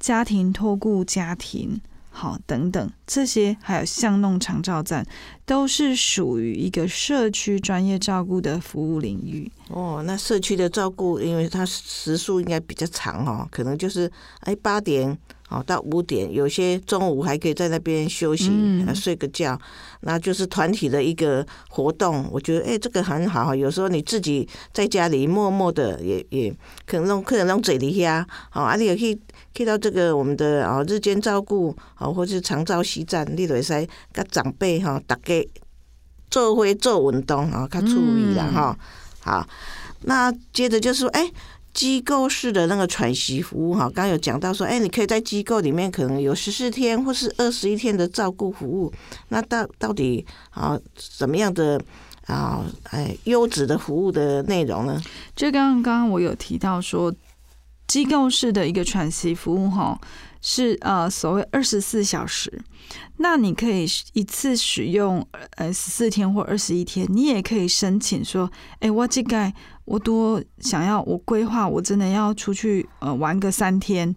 [0.00, 1.80] 家庭托顾家庭。
[2.18, 5.06] 好，等等，这些还有巷弄长照站，
[5.46, 9.48] 都是属于一个社区专业照顾的服务领域。
[9.68, 15.16] 哦，那社区的照顾，因为它时数应该比较长哦，可能就是哎八点
[15.48, 18.50] 哦到五点，有些中午还可以在那边休息，
[18.92, 19.56] 睡个觉，
[20.00, 22.28] 那就是团体的一个活动。
[22.32, 23.54] 我觉得哎，这个很好。
[23.54, 26.52] 有时候你自己在家里默默的，也也
[26.84, 29.16] 可能弄，可能弄嘴里下，好，啊，你也可以。
[29.58, 35.44] 去到这个我们的啊日间照顾啊，或是长照西站，你都会使甲长辈哈，大家
[36.30, 38.78] 做会做运动啊，较注意啦哈。
[39.18, 39.44] 好，
[40.02, 41.28] 那接着就是说，哎，
[41.74, 48.92] 机构式的那个喘息服务哈，刚有讲到说，哎，你可以在机构里面可能有十四天或是二十一天的照顾服务，
[49.30, 50.78] 那到到底啊
[51.18, 51.82] 怎么样的
[52.26, 55.02] 啊哎优质的服务的内容呢？
[55.34, 57.12] 就刚刚刚刚我有提到说。
[57.88, 59.98] 机构式的一个喘息服务，哈，
[60.40, 62.62] 是呃所谓二十四小时。
[63.16, 69.52] 那你可以一次使用呃十四天或二十一天，你也可以申请说，哎，我这个
[69.86, 74.14] 我多想要，我规划我真的要出去呃玩个三天，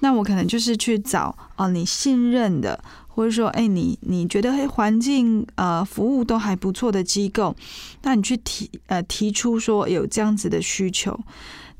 [0.00, 7.54] 那我可能就是去找啊你信任的，或者说哎你你觉得环境呃服务都还不错的机构，
[8.02, 11.18] 那你去提呃提出说有这样子的需求，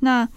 [0.00, 0.28] 那。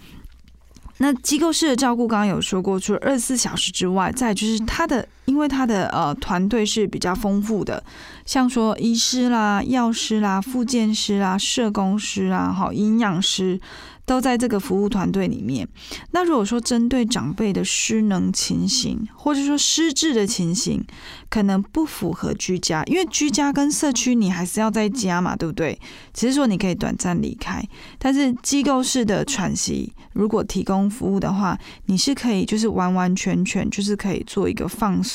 [0.98, 7.82] 那机构式的照顾，刚刚有说过，除了二十四小时之外，再就是他的，因为他的呃团队是比较丰富的，
[8.26, 13.60] 像说医师啦、药师啦、复健师啦、社工师啊、好营养师。
[14.06, 15.66] 都在这个服务团队里面。
[16.10, 20.84] 那如果说针对长辈的失能情形，或者说失智的情形，
[21.30, 25.80] 可能不符合居家，因为居家跟社区你还是要在家嘛，对不对？
[26.12, 27.66] 只是说你可以短暂离开，
[27.98, 35.13] 但是机构式的喘息，如果提供服务的话，你是可以就是完完全全就是可以做一个放松，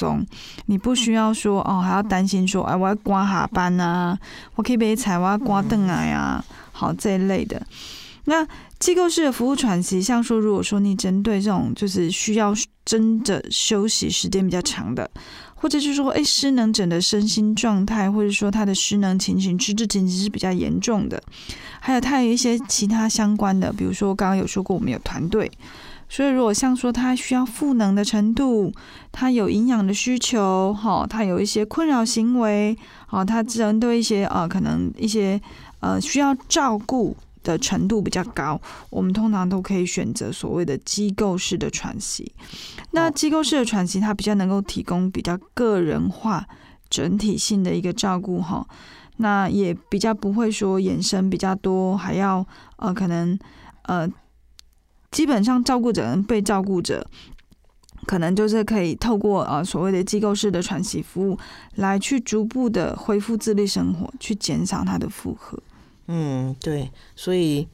[0.65, 4.17] 你不需要说哦还要担心说哎我要刮下班啊，
[4.55, 7.61] 我可以被踩我要刮凳啊呀，好这一类的。
[8.25, 8.45] 那
[8.77, 12.53] 机构式的服务喘息，像说，如果说你针对这种就是需要
[12.85, 15.09] 真的休息时间比较长的，
[15.55, 21.19] 或者是说，哎，失能者的身心状态，或者说他的失能情形、失智情形是比较严重的，
[21.79, 25.51] 还有他有一些其他相关的，比如说刚刚有说过，我们有团队，
[26.09, 28.73] 所以如果像说他需要赋能的程度，
[29.11, 32.75] 他有营养的需求，哈，他有一些困扰行为，
[33.09, 35.39] 哦，他针对一些呃，可能一些
[35.79, 37.15] 呃需要照顾。
[37.41, 42.29] 的程度比较高，我们通常都可以选择所谓的机构式的喘息。
[42.91, 46.45] 那机构式的喘息，它比较能够提供比较个人化、
[46.89, 48.67] 整体性的一个照顾哈。
[49.17, 52.45] 那也比较不会说衍生比较多，还要
[52.75, 53.39] 呃可能
[53.83, 54.07] 呃
[55.11, 57.05] 基本上照顾者跟被照顾者，
[58.05, 61.37] 可能就是可以透过呃所谓的机构式的喘息服务，
[61.75, 65.61] 来去逐步的恢复自律生活，去减少他的负荷。
[66.07, 67.67] 嗯，对，所以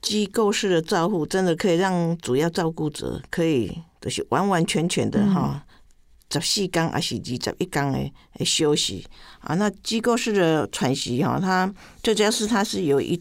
[0.00, 5.64] 机构式的照护真的可以让主要照顾者可以就是完完全全的哈，
[6.30, 9.04] 十四天还是二十一天的休息
[9.40, 9.54] 啊。
[9.56, 13.20] 那机构式的喘息哈，它最主要是它是有一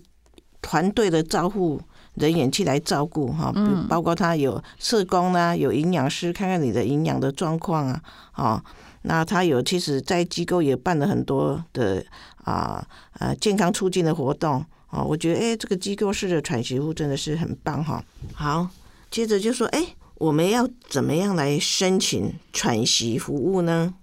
[0.62, 1.82] 团队的照护
[2.18, 3.54] 人员去来照顾哈，
[3.88, 8.02] 包括他有社工啦，有营养师看看你的营养的状况啊，
[8.36, 8.64] 哦，
[9.04, 12.06] 那他有其实在机构也办了很多的。
[12.48, 12.82] 啊，
[13.20, 18.02] 呃，健康促进的活动哦，我觉得哎，这个机构式的喘息服务真的是很棒哈。
[18.34, 18.70] 好，
[19.12, 23.94] 接着就说，哎，我们要怎么样来申请喘息服务呢？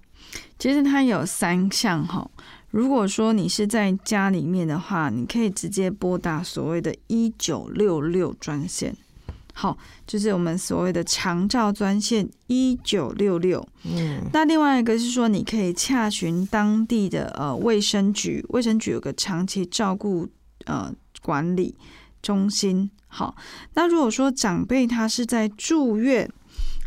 [0.58, 2.30] 其实它有三项哈。
[2.74, 8.96] 如果说你是在家里面的话，你可以直接拨打所谓的“一九六六”专线。
[9.52, 13.64] 好，就是我们所谓的长照专线一九六六。
[13.84, 20.28] 嗯，那另外一个是说，你可以洽询当地的呃卫生局，卫生局有个长期照顾
[20.64, 21.76] 呃管理
[22.20, 22.90] 中心。
[23.06, 23.36] 好，
[23.74, 26.28] 那如果说长辈他是在住院，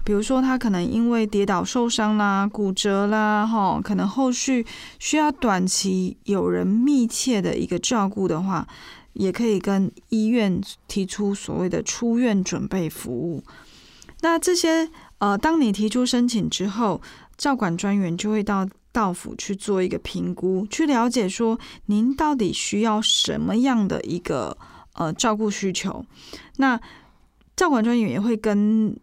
[0.07, 4.65] 比如说他可能因为跌倒受伤啦、骨折啦，哈，可能后续
[4.99, 8.65] 需要短期有人密切的一个照顾的话，
[9.11, 13.43] 也可以跟医院提出所谓的出院准备服务。
[14.21, 17.01] 那这些呃，当你提出申请之后，
[17.35, 24.57] 照管专员就会到到府去做一个评估，去了解说您到底需要什么样的一个
[24.93, 26.05] 呃照顾需求。
[26.55, 26.79] 那
[27.57, 28.95] 照管专员也会跟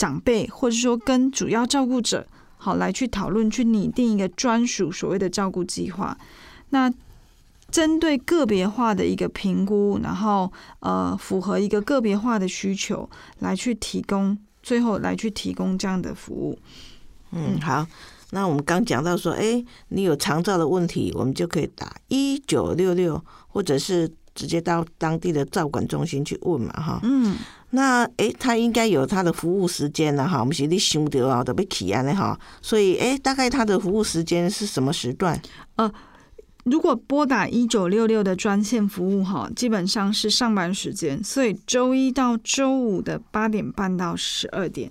[0.00, 2.26] 长辈，或者说跟主要照顾者，
[2.56, 6.16] 好来去讨论，去拟定一个专属所谓的照顾计划。
[6.70, 6.90] 那
[7.70, 16.58] 针对个别化的一个评估，然后呃符合一个个别化的需求，来去提供，最后来去提供这样的服务。
[17.32, 17.86] 嗯，好。
[18.32, 27.00] 那我们刚讲到说，哎，你有肠照的问题，我们就可以打一九六六，或者是直接到当地的照管中心去问嘛，哈。
[27.02, 27.36] 嗯，
[27.70, 32.38] 那哎，他应该有他的服务时间了哈，我们是你想到啊，都被起安的哈。
[32.60, 35.40] 所以哎，大概他的服务时间是什么时段？
[35.76, 35.92] 呃
[36.64, 44.90] 如果拨打一九六六的专线服务哈，基本上是上班时间，所以周一到周五的八点半到十二点，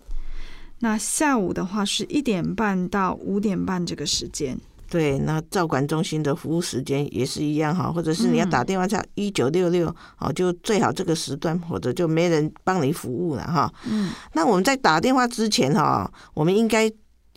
[0.80, 4.58] 那下午的话是一点半到五点半这个时间。
[4.90, 13.72] 对，那照管中心的服务时间也是一样哈，或者是你要打电话叫一九六六哦，就最好这个时段，或者就没人帮你服务了哈。
[13.88, 16.92] 嗯，那我们在打电话之前哈，我们应该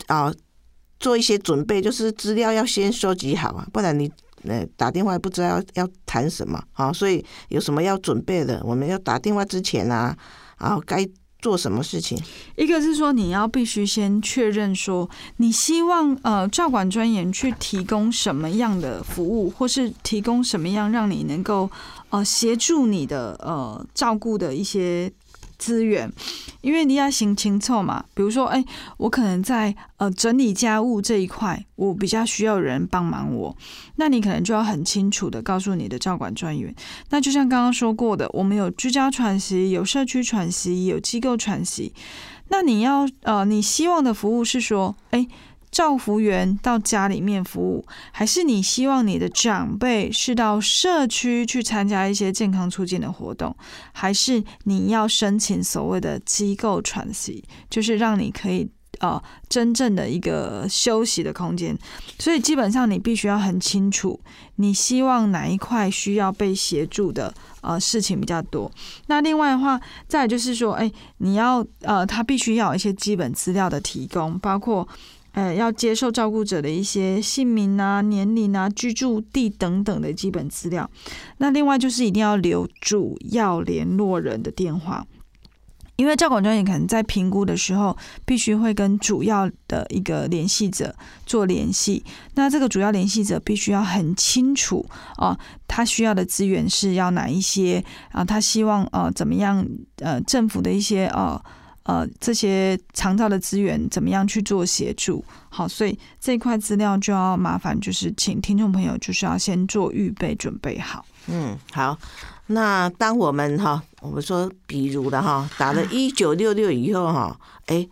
[0.07, 0.33] 啊
[0.99, 4.11] 做一些准备，就是资料要先收集好啊，不然你
[4.45, 10.17] 呃打电话不知道要要谈什么啊，所以有什么要准备的，我们要打电话之前啊，
[10.57, 11.07] 啊该。
[11.43, 12.17] 做什么事情？
[12.55, 21.69] 一个是说你要必须先确认说你希望呃照管专员去提供什么样的服务，或是提供什么样让你能够
[22.09, 25.11] 呃协助你的呃照顾的一些。
[25.63, 26.11] 资源，
[26.59, 28.03] 因为你要行清凑嘛。
[28.13, 28.65] 比如说，哎，
[28.97, 33.55] 我可能在呃整理家务这一块，我比较需要人帮忙我，
[33.95, 36.75] 那你可能就要很清楚的告诉你的照管专员。
[37.11, 41.93] 那就像刚刚说过的，我们有居家喘息，有社区喘息，有机构喘息。
[42.49, 45.25] 那你要呃，你希望的服务是说，哎。
[45.73, 53.55] 照服员到家里面服务，还是你希望你的长辈是到社区去参加一些健康促进的活动，
[53.91, 58.69] 还是你要申请所谓的机构喘息，就是让你可以
[58.99, 59.19] 呃
[59.49, 61.75] 真正的一个休息的空间。
[62.19, 64.19] 所以基本上你必须要很清楚，
[64.57, 68.71] 你希望哪一块需要被协助的呃事情比较多。
[69.07, 74.87] 那另外的话，再就是说，哎，你要呃，他必须要一些基本资料的提供，包括。
[75.33, 80.89] 呃，要接受照顾者的一些姓名啊、年龄啊、居住地等等的基本资料。
[81.37, 85.05] 那另外就是一定要留主要联络人的电话，
[85.95, 92.03] 因为照管专员可能在评估的时候，必须会跟主要的一个联系者做联系。
[92.35, 95.35] 那这个主要联系者必须要很清楚啊，
[95.67, 98.23] 他需要的资源是要哪一些啊？
[98.23, 99.65] 他希望呃怎么样？
[99.97, 101.41] 呃，政府的一些呃。
[101.83, 105.23] 呃，这些长照的资源怎么样去做协助？
[105.49, 111.05] 好，所以这一块资料就要麻烦，就是请听众朋友就是要先做预备准备好。
[111.27, 111.97] 嗯，好。
[112.47, 117.87] 那当我们哈，我们说比如的哈，打了一九六六以后哈，哎，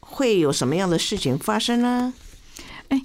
[0.00, 2.12] 会有什么样的事情发生呢？
[2.88, 3.00] 哎，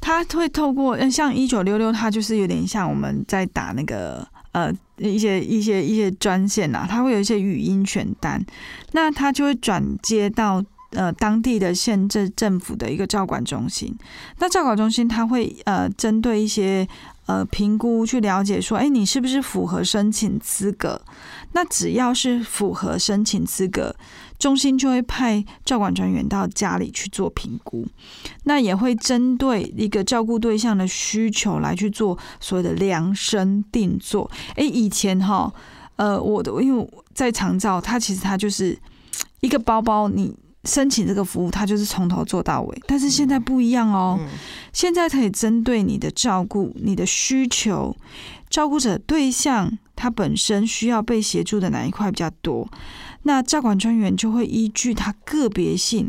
[0.00, 4.26] 他会透过像一九六六，它就是有点像我们在打那个。
[4.54, 8.44] 呃，一些一些一些专线啊，它会有一些语音选单，
[8.92, 13.94] 那他就会转接到呃当地的县政政府的一个照管中心。
[14.38, 16.86] 那照管中心他会呃针对一些
[17.26, 21.00] 呃评估去了解说，哎，你是不是符合申请资格？
[21.52, 23.94] 那只要是符合申请资格。
[24.44, 27.86] 中心就会派照管专员到家里去做评估，
[28.42, 34.30] 那也会针对一个照顾对象的需求来去做所谓的量身定做。
[34.56, 35.50] 诶，以前哈，
[35.96, 38.78] 呃，我的因为在长照，它其实它就是
[39.40, 42.82] 一个包包，你申请这个服务，它就是从头做到尾。
[42.86, 44.20] 但是现在不一样哦，
[44.74, 47.96] 现在可以针对你的照顾、你的需求、
[48.50, 52.68] 照顾者对象，他本身需要被协助的哪一块比较多。
[53.24, 56.08] 那照管专员就会依据他个别性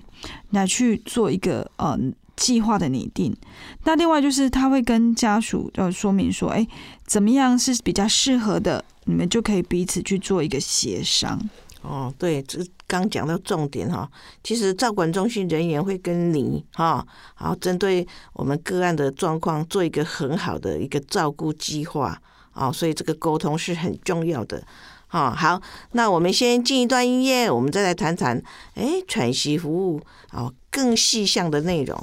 [0.51, 1.97] 来去做一个呃
[2.35, 3.35] 计划的拟定。
[3.83, 6.67] 那另外就是他会跟家属要说明说，哎，
[7.05, 11.39] 怎么样是比较适合的，你们就可以彼此去做一个协商。
[11.81, 14.09] 哦，对，这刚讲到重点哈。
[14.43, 17.05] 其实照管中心人员会跟你哈，
[17.35, 22.19] 好针对我们个案的状况做一个很好的一个照顾计划
[22.53, 24.65] 啊，所以这个沟通是很重要的。
[25.15, 25.61] 哦，好，
[25.93, 28.43] 那我们先进一段音乐，我们再来谈谈，
[28.73, 30.01] 哎，喘息服务
[30.33, 31.97] 哦，更细项的内容。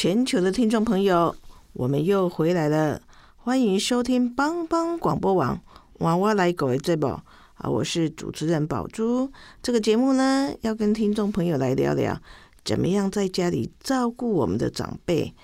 [0.00, 1.34] 全球的听众朋友，
[1.72, 3.02] 我们又回来了，
[3.34, 5.60] 欢迎收听帮帮广播网
[5.94, 7.68] 娃娃来狗的节目啊！
[7.68, 9.28] 我是主持人宝珠。
[9.60, 12.16] 这个节目呢，要跟听众朋友来聊聊，
[12.64, 15.34] 怎么样在家里照顾我们的长辈。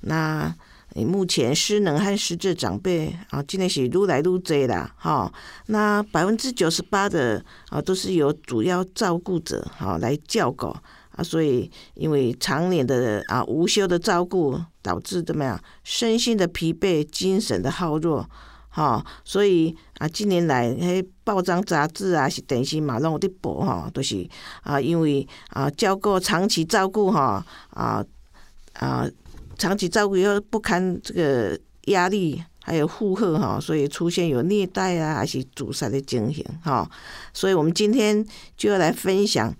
[0.00, 0.56] 那
[0.94, 5.30] 目前失能和失智长辈啊，今天是愈来愈多啦，哈。
[5.66, 10.74] 那百分之九十八的啊，都是由主要照顾者哈来照顾。
[11.18, 18.24] 啊，所以因为常年的啊无休的照顾，导致怎么样身心的疲惫、精神的耗弱，
[18.68, 24.24] 哈，所以啊近年来迄报章杂志啊是电视嘛拢有伫播吼，都是
[24.62, 28.04] 啊因为啊照顾长期照顾哈啊
[28.74, 29.04] 啊
[29.58, 36.88] 长期照顾又不堪这个压力还有负荷哈，所以出现有虐待啊还是自杀的情形哈，
[37.34, 38.24] 所以我们今天
[38.56, 39.52] 就要来分享。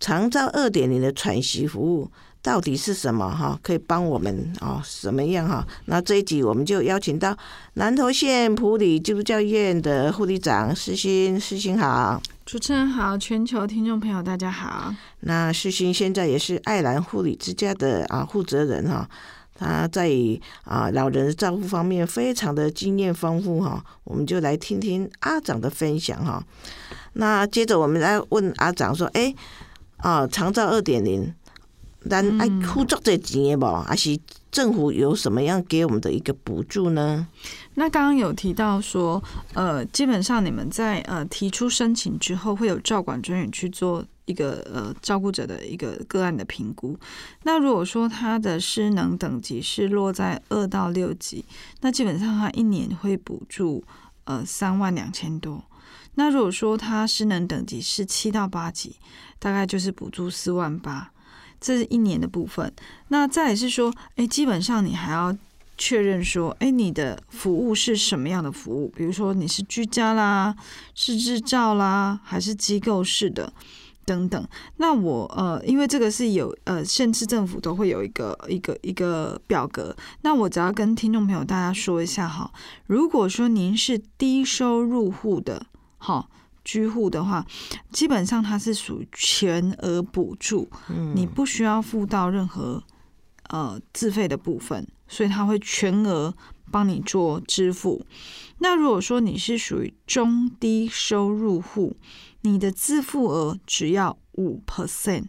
[0.00, 2.10] 长照二点零的喘息服务
[2.42, 3.30] 到底是什么？
[3.30, 5.66] 哈，可以帮我们哦，什么样哈？
[5.86, 7.34] 那这一集我们就邀请到
[7.74, 14.94] 南投县普里基督教医院的护理长施欣，施欣好，主持人好，全球听众朋友大家好。
[15.20, 19.08] 那施欣现在也是爱兰护理之家的啊负责人哈，
[19.54, 20.10] 他在
[20.64, 26.44] 啊老人的照顾方面非常的经验丰富哈，我们就来听听阿长的分享哈。
[27.14, 29.34] 那接着我们来问阿长说，哎。
[30.04, 31.34] 啊，长照二点零，
[32.10, 33.82] 咱爱付足这钱的无？
[33.82, 34.20] 还是
[34.52, 37.26] 政府有什么样给我们的一个补助呢？
[37.76, 39.24] 那刚刚有提到说，
[39.54, 46.94] 呃，基本上你们在呃提出申请之后，会有照管专员去做一个呃照顾者的一个个案的评估。
[47.44, 51.42] 那如果说他的失能等级是落在二到六级，
[51.80, 53.82] 那基本上他一年会补助
[54.24, 55.64] 呃三万两千多。
[56.16, 58.96] 那如果说他失能等级是七到八级，
[59.38, 61.10] 大概就是补助四万八，
[61.60, 62.72] 这是一年的部分。
[63.08, 65.36] 那再也是说，哎，基本上你还要
[65.76, 68.92] 确认说，哎，你的服务是什么样的服务？
[68.96, 70.54] 比如说你是居家啦，
[70.94, 73.52] 是日照啦，还是机构式的
[74.04, 74.48] 等等。
[74.76, 79.94] 那我呃，因为这个是有呃，县市政府都会有一个一个一个表格。
[80.22, 82.52] 那我只要跟听众朋友大家说一下哈，
[82.86, 85.66] 如果说您是低收入户的。
[86.04, 86.28] 好，
[86.64, 87.46] 居户的话，
[87.90, 90.68] 基本上它是属于全额补助，
[91.14, 92.82] 你不需要付到任何
[93.48, 94.86] 呃自费的部分。
[95.06, 96.34] 所以他会全额
[96.70, 98.04] 帮你做支付。
[98.58, 101.94] 那如果说你是属于中低收入户，
[102.40, 105.24] 你的自付额只要五 percent，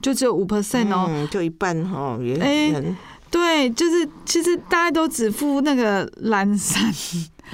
[0.00, 1.06] 就只有五 percent 哦。
[1.08, 2.94] 嗯，就一半哦，也哎很
[3.30, 6.92] 对，就是其实大家都只付那个蓝山，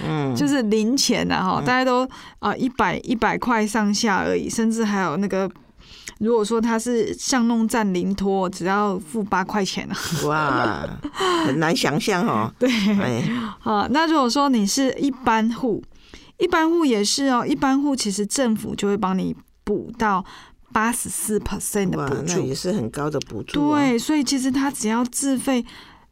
[0.04, 2.08] 嗯，就是零钱啊，哈，大家都
[2.38, 5.50] 啊一百一百块上下而已，甚至还有那个，
[6.20, 9.96] 如果说他是巷弄站零托，只要付八块钱啊。
[10.26, 10.88] 哇，
[11.46, 12.52] 很难想象哦。
[12.58, 12.70] 对，
[13.00, 13.22] 哎，
[13.64, 15.82] 啊，那如果说你是一般户，
[16.38, 19.34] 一般户也是哦，一般户其实政府就会帮你
[19.64, 20.24] 补到
[20.72, 23.80] 八十四 percent 的哇补，助那也，是很高的补助、啊。
[23.80, 25.64] 对，所以其实他只要自费，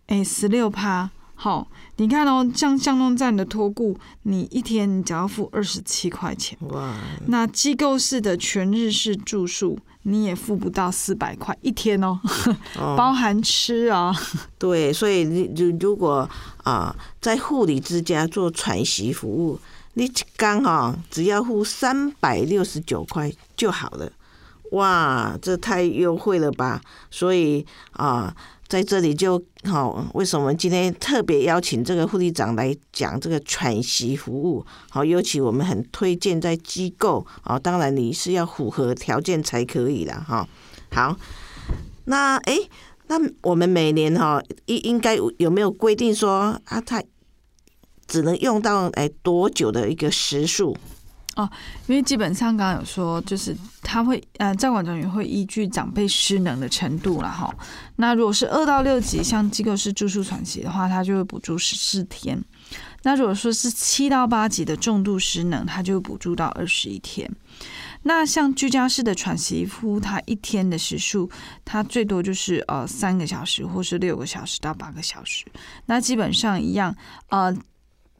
[0.06, 1.08] 哎，十六趴。
[1.38, 1.68] 好，
[1.98, 6.58] 你看哦，像巷弄站的托顾，你一天你只要付二十七块钱。
[6.68, 6.94] 哇，
[7.26, 12.20] 那机构式的全日式住宿，你也付不到四百块一天哦，
[12.78, 14.14] 哦， 包含吃啊。
[14.58, 16.28] 对，所以你如如果
[16.64, 19.58] 啊、在护理之家做喘息服务，
[19.94, 24.12] 你一刚哈只要付三百六十九块就好了。
[24.72, 26.80] 哇，这太优惠了吧！
[27.08, 28.34] 所以啊、
[28.66, 34.64] 在这里就好、为什么今天特别邀请这个护理长来讲这个喘息服务？
[34.90, 40.24] 好、尤其我们很推荐在机构啊、当然你是要符合条件才可以啦。
[40.26, 40.48] 哈、
[40.92, 41.16] 好，
[42.04, 42.68] 那诶。
[43.08, 47.00] 那我们每年哈应应该有没有规定说啊，他
[48.08, 50.76] 只能用到哎多久的一个时数？
[51.36, 51.48] 哦
[51.86, 57.30] 因为基本上刚刚有说，就是他会呃，照管专员会依据长辈失能的程度了。
[57.30, 57.54] 哈。
[57.96, 62.42] 那如果是二到六级，像机构式住宿喘息的话，他就会补助十四天。
[63.02, 67.30] 那如果说是七到八级的重度失能，他就会补助到二十一天。
[68.02, 71.28] 那像居家式的喘息服务，它一天的时数，
[71.64, 75.44] 他最多就是呃三个小时，或是六个小时到八个小时。
[75.86, 76.94] 那基本上一样，
[77.30, 77.52] 呃，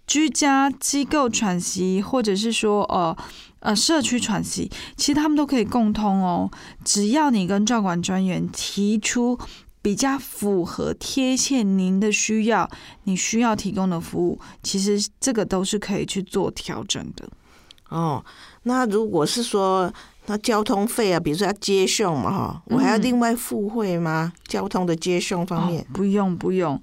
[0.07, 3.16] 居家机构喘息，或者是说呃
[3.61, 6.50] 呃社区喘息，其实他们都可以共通哦。
[6.84, 9.38] 只要你跟照管专员提出
[9.82, 12.68] 比较符合贴切您的需要，
[13.04, 17.28] 你需要提供的服务，其实这个都是可以去做调整的。
[17.88, 18.24] 哦，
[18.64, 19.92] 那如果是说
[20.26, 24.32] 那交通费啊，比如说要接送嘛哈，我还要嗯另外付费吗？
[24.48, 26.80] 交通的接送方面哦、不用不用。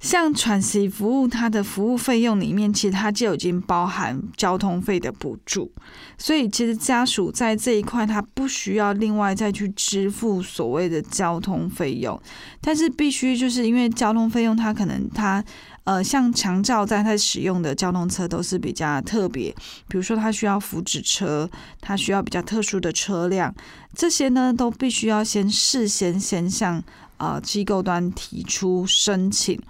[0.00, 5.72] 像喘息服务，它的服务费用里面，其实它就已经包含交通费的补助，
[6.16, 12.20] 所以其实家属在这一块，他不需要另外再去支付所谓的交通费用，
[12.60, 15.44] 但是必须就是因为交通费用，它可能它
[15.82, 19.50] 呃，像强照在它使用的交通车都是比较特别，
[19.88, 23.52] 比如说它需要福祉车，它需要比较特殊的车辆，
[23.96, 26.84] 这些呢都必须要先事先先向
[27.18, 29.60] 呃机构端提出申请，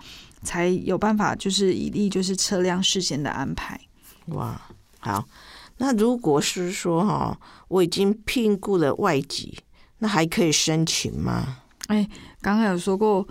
[0.42, 3.78] 才有办法就是以利就是车辆事先的安排。
[4.28, 4.60] 哇，
[5.00, 5.24] 好。
[5.76, 7.38] 那如果是说哈，
[7.68, 9.58] 我已经聘雇了外籍，
[9.98, 11.58] 那还可以申请吗？
[12.40, 13.26] 刚刚有说过。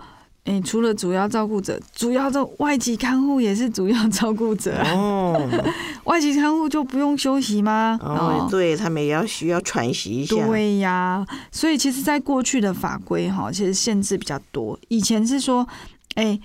[0.48, 4.90] 诶，除了主要照顾者，主要的外籍看护也是主要照顾者啊。
[4.94, 5.48] 哦，
[6.04, 7.98] 外籍看护就不用休息吗？
[8.02, 10.34] 哦，对他们也要需要喘息一下。
[10.46, 14.78] 对呀，所以其实，在过去的法规哈，其实限制比较多。
[14.88, 15.68] 以前是说，
[16.14, 16.40] 哎，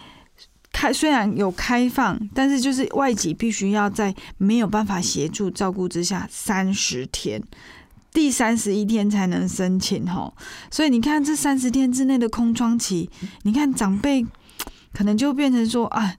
[0.74, 7.42] 开虽然有开放，但是就是外籍必须要在没有办法协助照顾之下三十天，
[8.14, 10.34] 第三十一天才能申请吼。
[10.72, 13.10] 所以你看，这三十天之内的空窗期，
[13.42, 14.26] 你看长辈
[14.94, 16.16] 可能就变成说啊，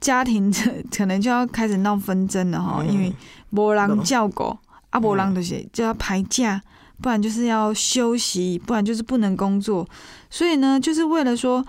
[0.00, 0.52] 家庭
[0.90, 3.12] 可能就要开始闹纷争了哈，嗯因为
[3.50, 4.58] 没人叫狗，
[4.90, 6.60] 啊，没人就是就要排假。
[7.00, 9.88] 不然就是要休息，不然就是不能工作。
[10.28, 11.64] 所以呢，就是为了说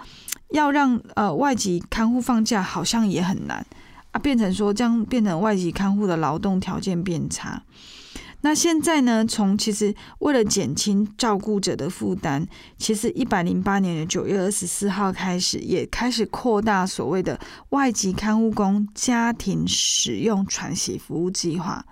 [0.49, 3.63] 要让呃外籍看护放假，好像也很难
[4.11, 7.61] 啊，变成说这样变成外籍看护的劳动条件变差。
[8.41, 17.37] 那现在呢，从其实为了减轻照顾者的负担，其实一百零八年的九月二十四号开始，也开始扩大所谓的
[17.69, 21.85] 外籍看护工家庭使用喘息服务计划。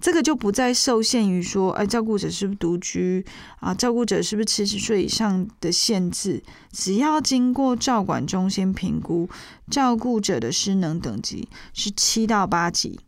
[0.00, 3.26] 这个就不再受限于说，哎，照顾者是不是独居
[3.58, 3.74] 啊？
[3.74, 6.42] 照顾者是不是七十岁以上的限制？
[6.72, 9.28] 只要经过照管中心评估，
[9.68, 13.00] 照顾者的失能等级是七到八级。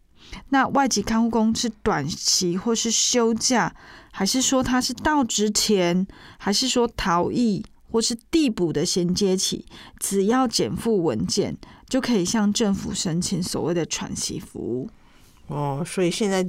[0.50, 3.74] 那外籍看护工是短期或是休假，
[4.12, 6.06] 还是说他是到职前，
[6.38, 9.64] 还是说逃逸或是递补的衔接期？
[9.98, 11.56] 只要减负文件，
[11.88, 14.88] 就可以向政府申请所谓的喘息服务。
[15.48, 16.46] 哦，所以现在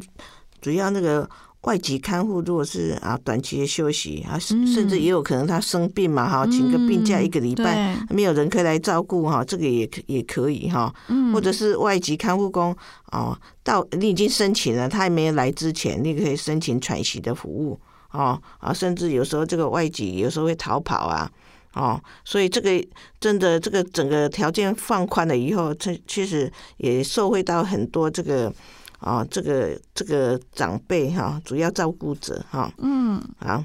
[0.62, 1.28] 主要那个
[1.62, 12.76] 外籍看护如果是啊短期的休息啊，甚甚至也有可能他生病嘛哈，请个病假一个礼拜，对没有人可以来照顾哈，这个也可也可以哈，嗯或者是外籍看护工
[13.12, 17.80] 哦，到你已经申请了，他还没来之前，你可以申请喘息的服务
[18.12, 21.32] 哦啊，甚至有时候这个外籍有时候会逃跑啊。
[21.74, 22.86] 哦，所以这个
[23.18, 28.54] 真的，这个整个条件放宽了以后，这其实也受惠到很多这个
[29.02, 33.20] 啊、这个这个长辈哈、主要照顾者哈、嗯。
[33.38, 33.64] 好，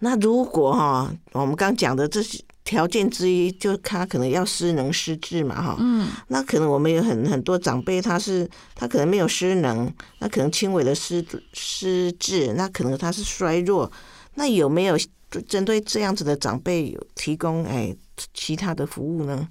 [0.00, 6.08] 那如果哈、我们刚讲的这些条件之一，就他可能要失能失智嘛哈、嗯。
[6.26, 9.88] 那可能我们有很很多长辈，他是他可能没有失能，
[10.18, 13.90] 那可能轻微的失失智，那可能他是衰弱，
[14.34, 14.98] 那有没有
[15.48, 17.94] 针对这样子的长辈有提供哎
[18.34, 19.48] 其他的服务呢？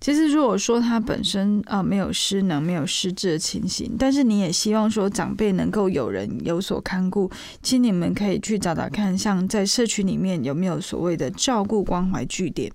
[0.00, 7.30] 其实如果说他本身啊、没有失能、没有失智的情形，但是你也希望说长辈能够有人有所看顾，
[7.62, 12.72] 其实你们可以去找找看，像在社区里面有没有所谓的照顾关怀据点。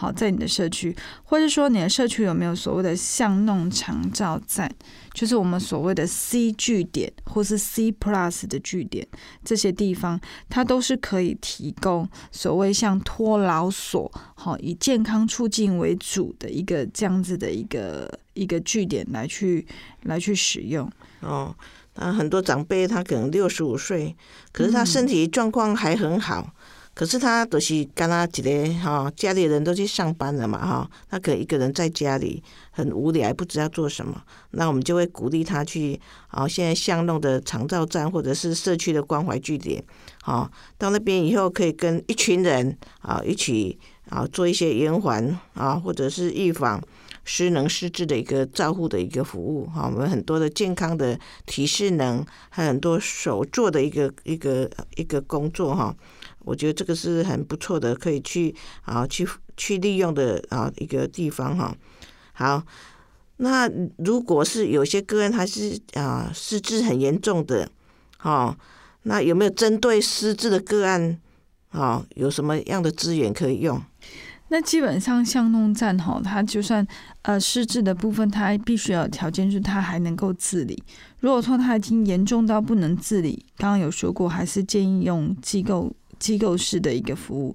[0.00, 4.74] 好，在你的社区，或者说你的社区有没有所谓的巷弄长照站，
[5.12, 9.06] 就是我们所谓的 C 据点或是 C Plus 的据点，
[9.44, 19.66] 这些地方它都是可以提供所谓像托老所，好以健康促进为主的一个这样子的一个一个据点来去
[20.04, 20.90] 来去使用。
[21.20, 21.54] 哦，
[21.96, 24.16] 那很多长辈他可能六十五岁，
[24.50, 26.54] 可是他身体状况还很好，
[26.92, 39.82] 可是他都是跟他一个哈、家里人都去上班了嘛哈、他可一个人在家里很无聊，不知道做什么，那我们就会鼓励他去啊、现在巷弄的长照站或者是社区的关怀据点，
[40.22, 43.78] 哈、到那边以后可以跟一群人啊、一起
[44.08, 46.82] 啊做一些延缓啊，或者是预防。
[47.22, 55.94] 失能失智的一个照护的一个服务哈，我们很多的健康的提示能，还有很多手做的一个一个一个工作哈，
[56.50, 59.24] 我觉得这个是很不错的，可以去啊去
[59.56, 61.72] 去利用的啊一个地方哈。
[62.32, 62.60] 好，
[63.36, 67.70] 那如果是有些个案他是啊失智很严重的，
[68.22, 68.56] 哦，
[69.04, 71.20] 那有没有针对失智的个案，
[71.70, 73.80] 哦，有什么样的资源可以用？
[74.52, 76.84] 那基本上巷弄站哈，它就算
[77.22, 80.82] 呃失智的部分，它必须要条件，是它还能够自理。
[81.20, 87.52] 如果说它已经严重到不能自理，刚刚有说过，还是建议用机构机构式的一个服务。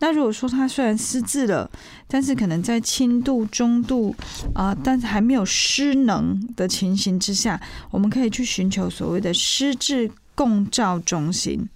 [0.00, 1.70] 那如果说他虽然失智了，
[2.06, 4.14] 但是可能在轻度、中度
[4.54, 7.58] 啊、但是还没有失能的情形之下，
[7.90, 11.66] 我们可以去寻求所谓的失智共照中心。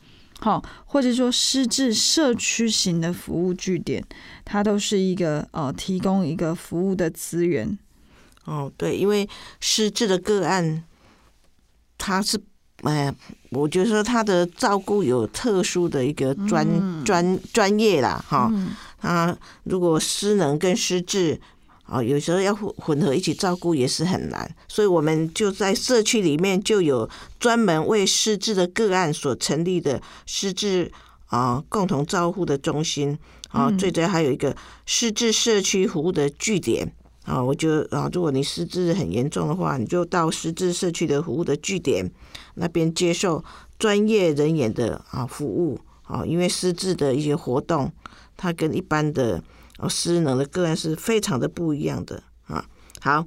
[0.40, 4.04] 好，或者说失智社区型的服务据点，
[4.44, 7.78] 它都是一个呃提供一个服务的资源。
[8.44, 9.28] 哦，对，因为
[9.60, 10.82] 失智的个案，
[11.96, 12.36] 他是，
[12.82, 13.14] 哎、
[13.50, 16.66] 我觉得说他的照顾有特殊的一个专
[17.04, 18.70] 专专业啦，哈、嗯
[19.00, 21.40] 啊，如果失能跟失智，
[21.84, 27.08] 啊，有时候要混混合一起照顾也是很难，所以我们就在社区里面就有
[27.38, 30.90] 专门为失智的个案所成立的失智
[31.26, 33.16] 啊共同照护的中心
[33.50, 34.56] 啊，嗯最主要还有一个
[34.86, 36.92] 失智社区服务的据点。
[37.24, 42.10] 啊，我觉得啊，如果你失智很严重的话，你就到失智社区的服务的据点
[42.54, 43.44] 那边接受
[43.78, 47.92] 专业人员的啊服务啊，因为失智的一些活动，
[48.36, 49.42] 它跟一般的
[49.78, 52.64] 哦失能的个案是非常的不一样的啊。
[53.00, 53.24] 好，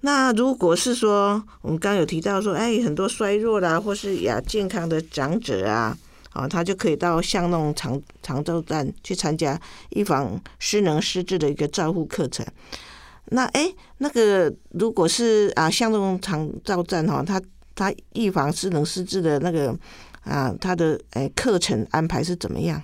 [0.00, 5.96] 那如果是说我们刚有提到说，哎，很多衰弱啦或是亚健康的长者啊。
[6.32, 9.58] 啊，他就可以到巷弄长长照站去参加
[9.92, 12.44] 预防失能失智的一个照护课程。
[13.30, 17.40] 那哎，那个如果是啊，像这种长照站哈，它
[17.74, 19.76] 它预防失能失智的那个
[20.24, 22.82] 啊，它的哎课程安排是怎么样？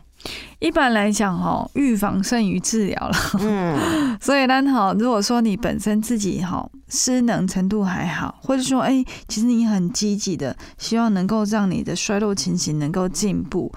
[0.61, 3.17] 一般来讲，哈，预防胜于治疗了。
[3.41, 13.73] 嗯， 所以呢，哈，如果说你本身自己哈失能程度还好，或者说，哎，其实你很积极的，希望能够让你的衰弱情形能够进步，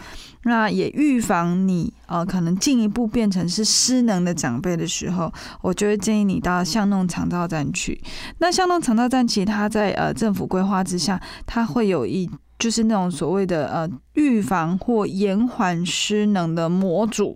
[0.47, 7.99] 那也预防你呃可能进一步变成是失能的长辈的时候，我就会建议你到巷弄长照站去。
[8.37, 12.29] 那巷弄长照站其实它在呃政府规划之下，它会有一
[12.59, 17.35] 就是那种所谓的呃预防或延缓失能的模组。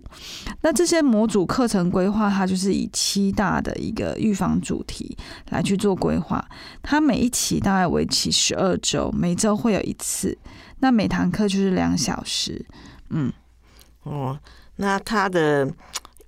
[0.62, 5.16] 那这些模组课程规划，它就是以七大的一个预防主题
[5.50, 6.42] 来去做规划。
[6.80, 10.38] 它每一期大概为期十二周，每周会有一次。
[10.78, 12.64] 那每堂课就是两小时。
[13.10, 13.32] 嗯，
[14.04, 14.38] 哦，
[14.76, 15.70] 那他的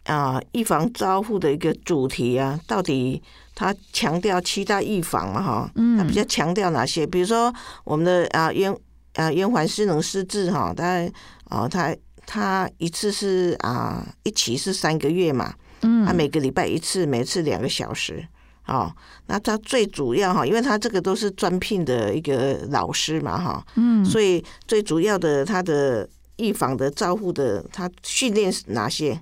[0.04, 3.22] 啊预防招呼的一个主题啊，到底
[3.54, 5.70] 他强调七大预防嘛哈？
[5.76, 7.06] 嗯他比较强调哪些？
[7.06, 7.52] 比如说
[7.84, 8.76] 我们的啊冤
[9.14, 11.12] 啊冤环失能失智哈，大概
[11.50, 11.94] 哦，他
[12.26, 18.26] 他一次是啊一期是三个月嘛，嗯他每个礼拜一次，每次两个小时。
[18.64, 18.94] 哦，
[19.26, 26.08] 那他最主要哈，因为他这个都是专聘的一个老师嘛哈，嗯，所以最主要的他的
[26.42, 29.18] 预防的照护的，他训练是哪些？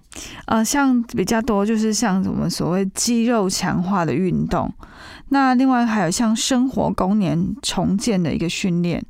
[0.46, 4.72] 呃，像比较多就是像我们所谓肌肉强化的运动，
[5.28, 9.04] 那另外还有像生活功能重建的一个训练，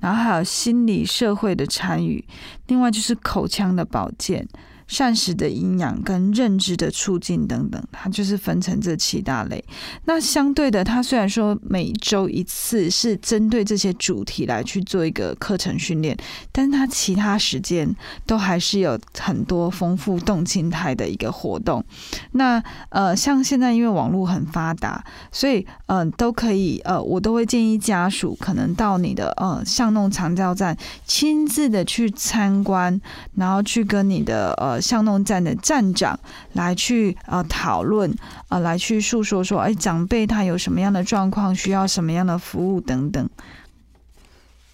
[0.00, 2.22] 然后还有心理社会的参与，
[2.66, 4.46] 另外就是口腔的保健。
[4.86, 9.64] 膳食的营养跟认知的促进等等，它就是分成这七大类。
[10.04, 16.16] 那相对的，它虽然说每周一次是针对这些主题来去做一个课程训练，
[16.52, 17.88] 但是它其他时间
[18.26, 21.84] 都还是有很多丰富动静态的一个活动。
[22.32, 30.76] 那呃，像现在因为网络很发达，所以嗯、都可以呃，我都会建议家属可能到你的呃巷弄长教站
[31.06, 33.00] 亲自的去参观，
[33.34, 36.18] 然后去跟你的呃巷弄站的站长
[36.52, 38.14] 来去呃讨论，
[38.48, 43.28] 呃来去诉说说，哎，长辈他有什么样的状况，需要什么样的服务等等。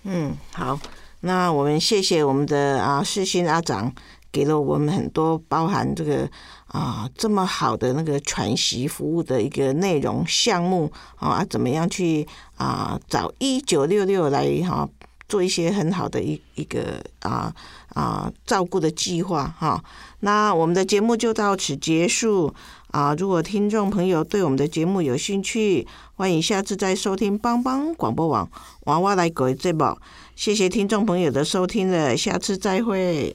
[0.04, 0.78] 嗯，好，
[1.20, 3.92] 那我们谢谢我们的啊世新阿长，
[4.32, 6.30] 给了我们很多包含这个
[6.68, 12.26] 啊这么好的那个传习服务的一个内容项目啊，怎么样去
[12.56, 14.88] 啊找一九六六来哈、
[15.28, 17.54] 做一些很好的一一个啊
[17.94, 19.82] 啊照顾的计划哈、
[20.20, 22.54] 那我们的节目就到此结束
[22.92, 23.14] 啊！
[23.18, 28.48] 如果听众朋友对我们的节目有兴趣，欢迎下次再收听帮帮广播网
[28.86, 29.96] 娃娃来狗的节目。
[30.34, 33.34] 谢谢听众朋友的收听了，下次再会。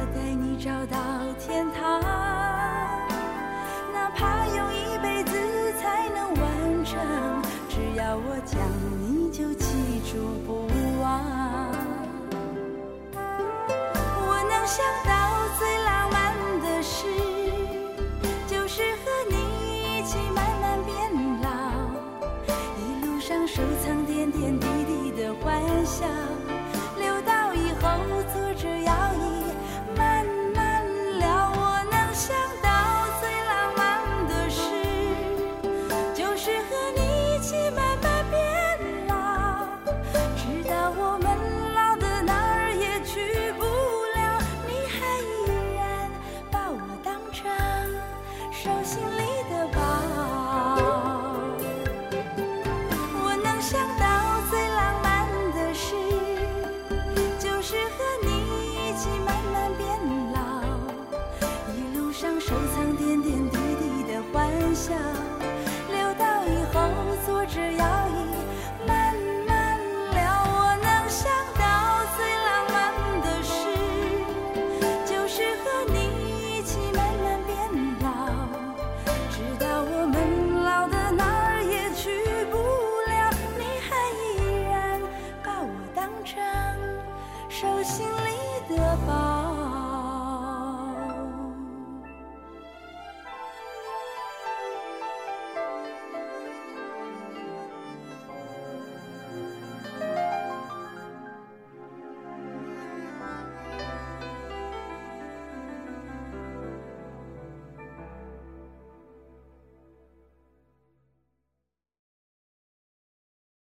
[0.00, 0.96] 我带你找到
[1.40, 2.00] 天堂。
[3.92, 5.32] 哪怕用一辈子
[5.80, 6.96] 才能完成，
[7.68, 8.60] 只要我讲，
[9.02, 9.66] 你就记
[10.08, 10.68] 住不
[11.02, 11.20] 忘。
[14.20, 15.10] 我能想到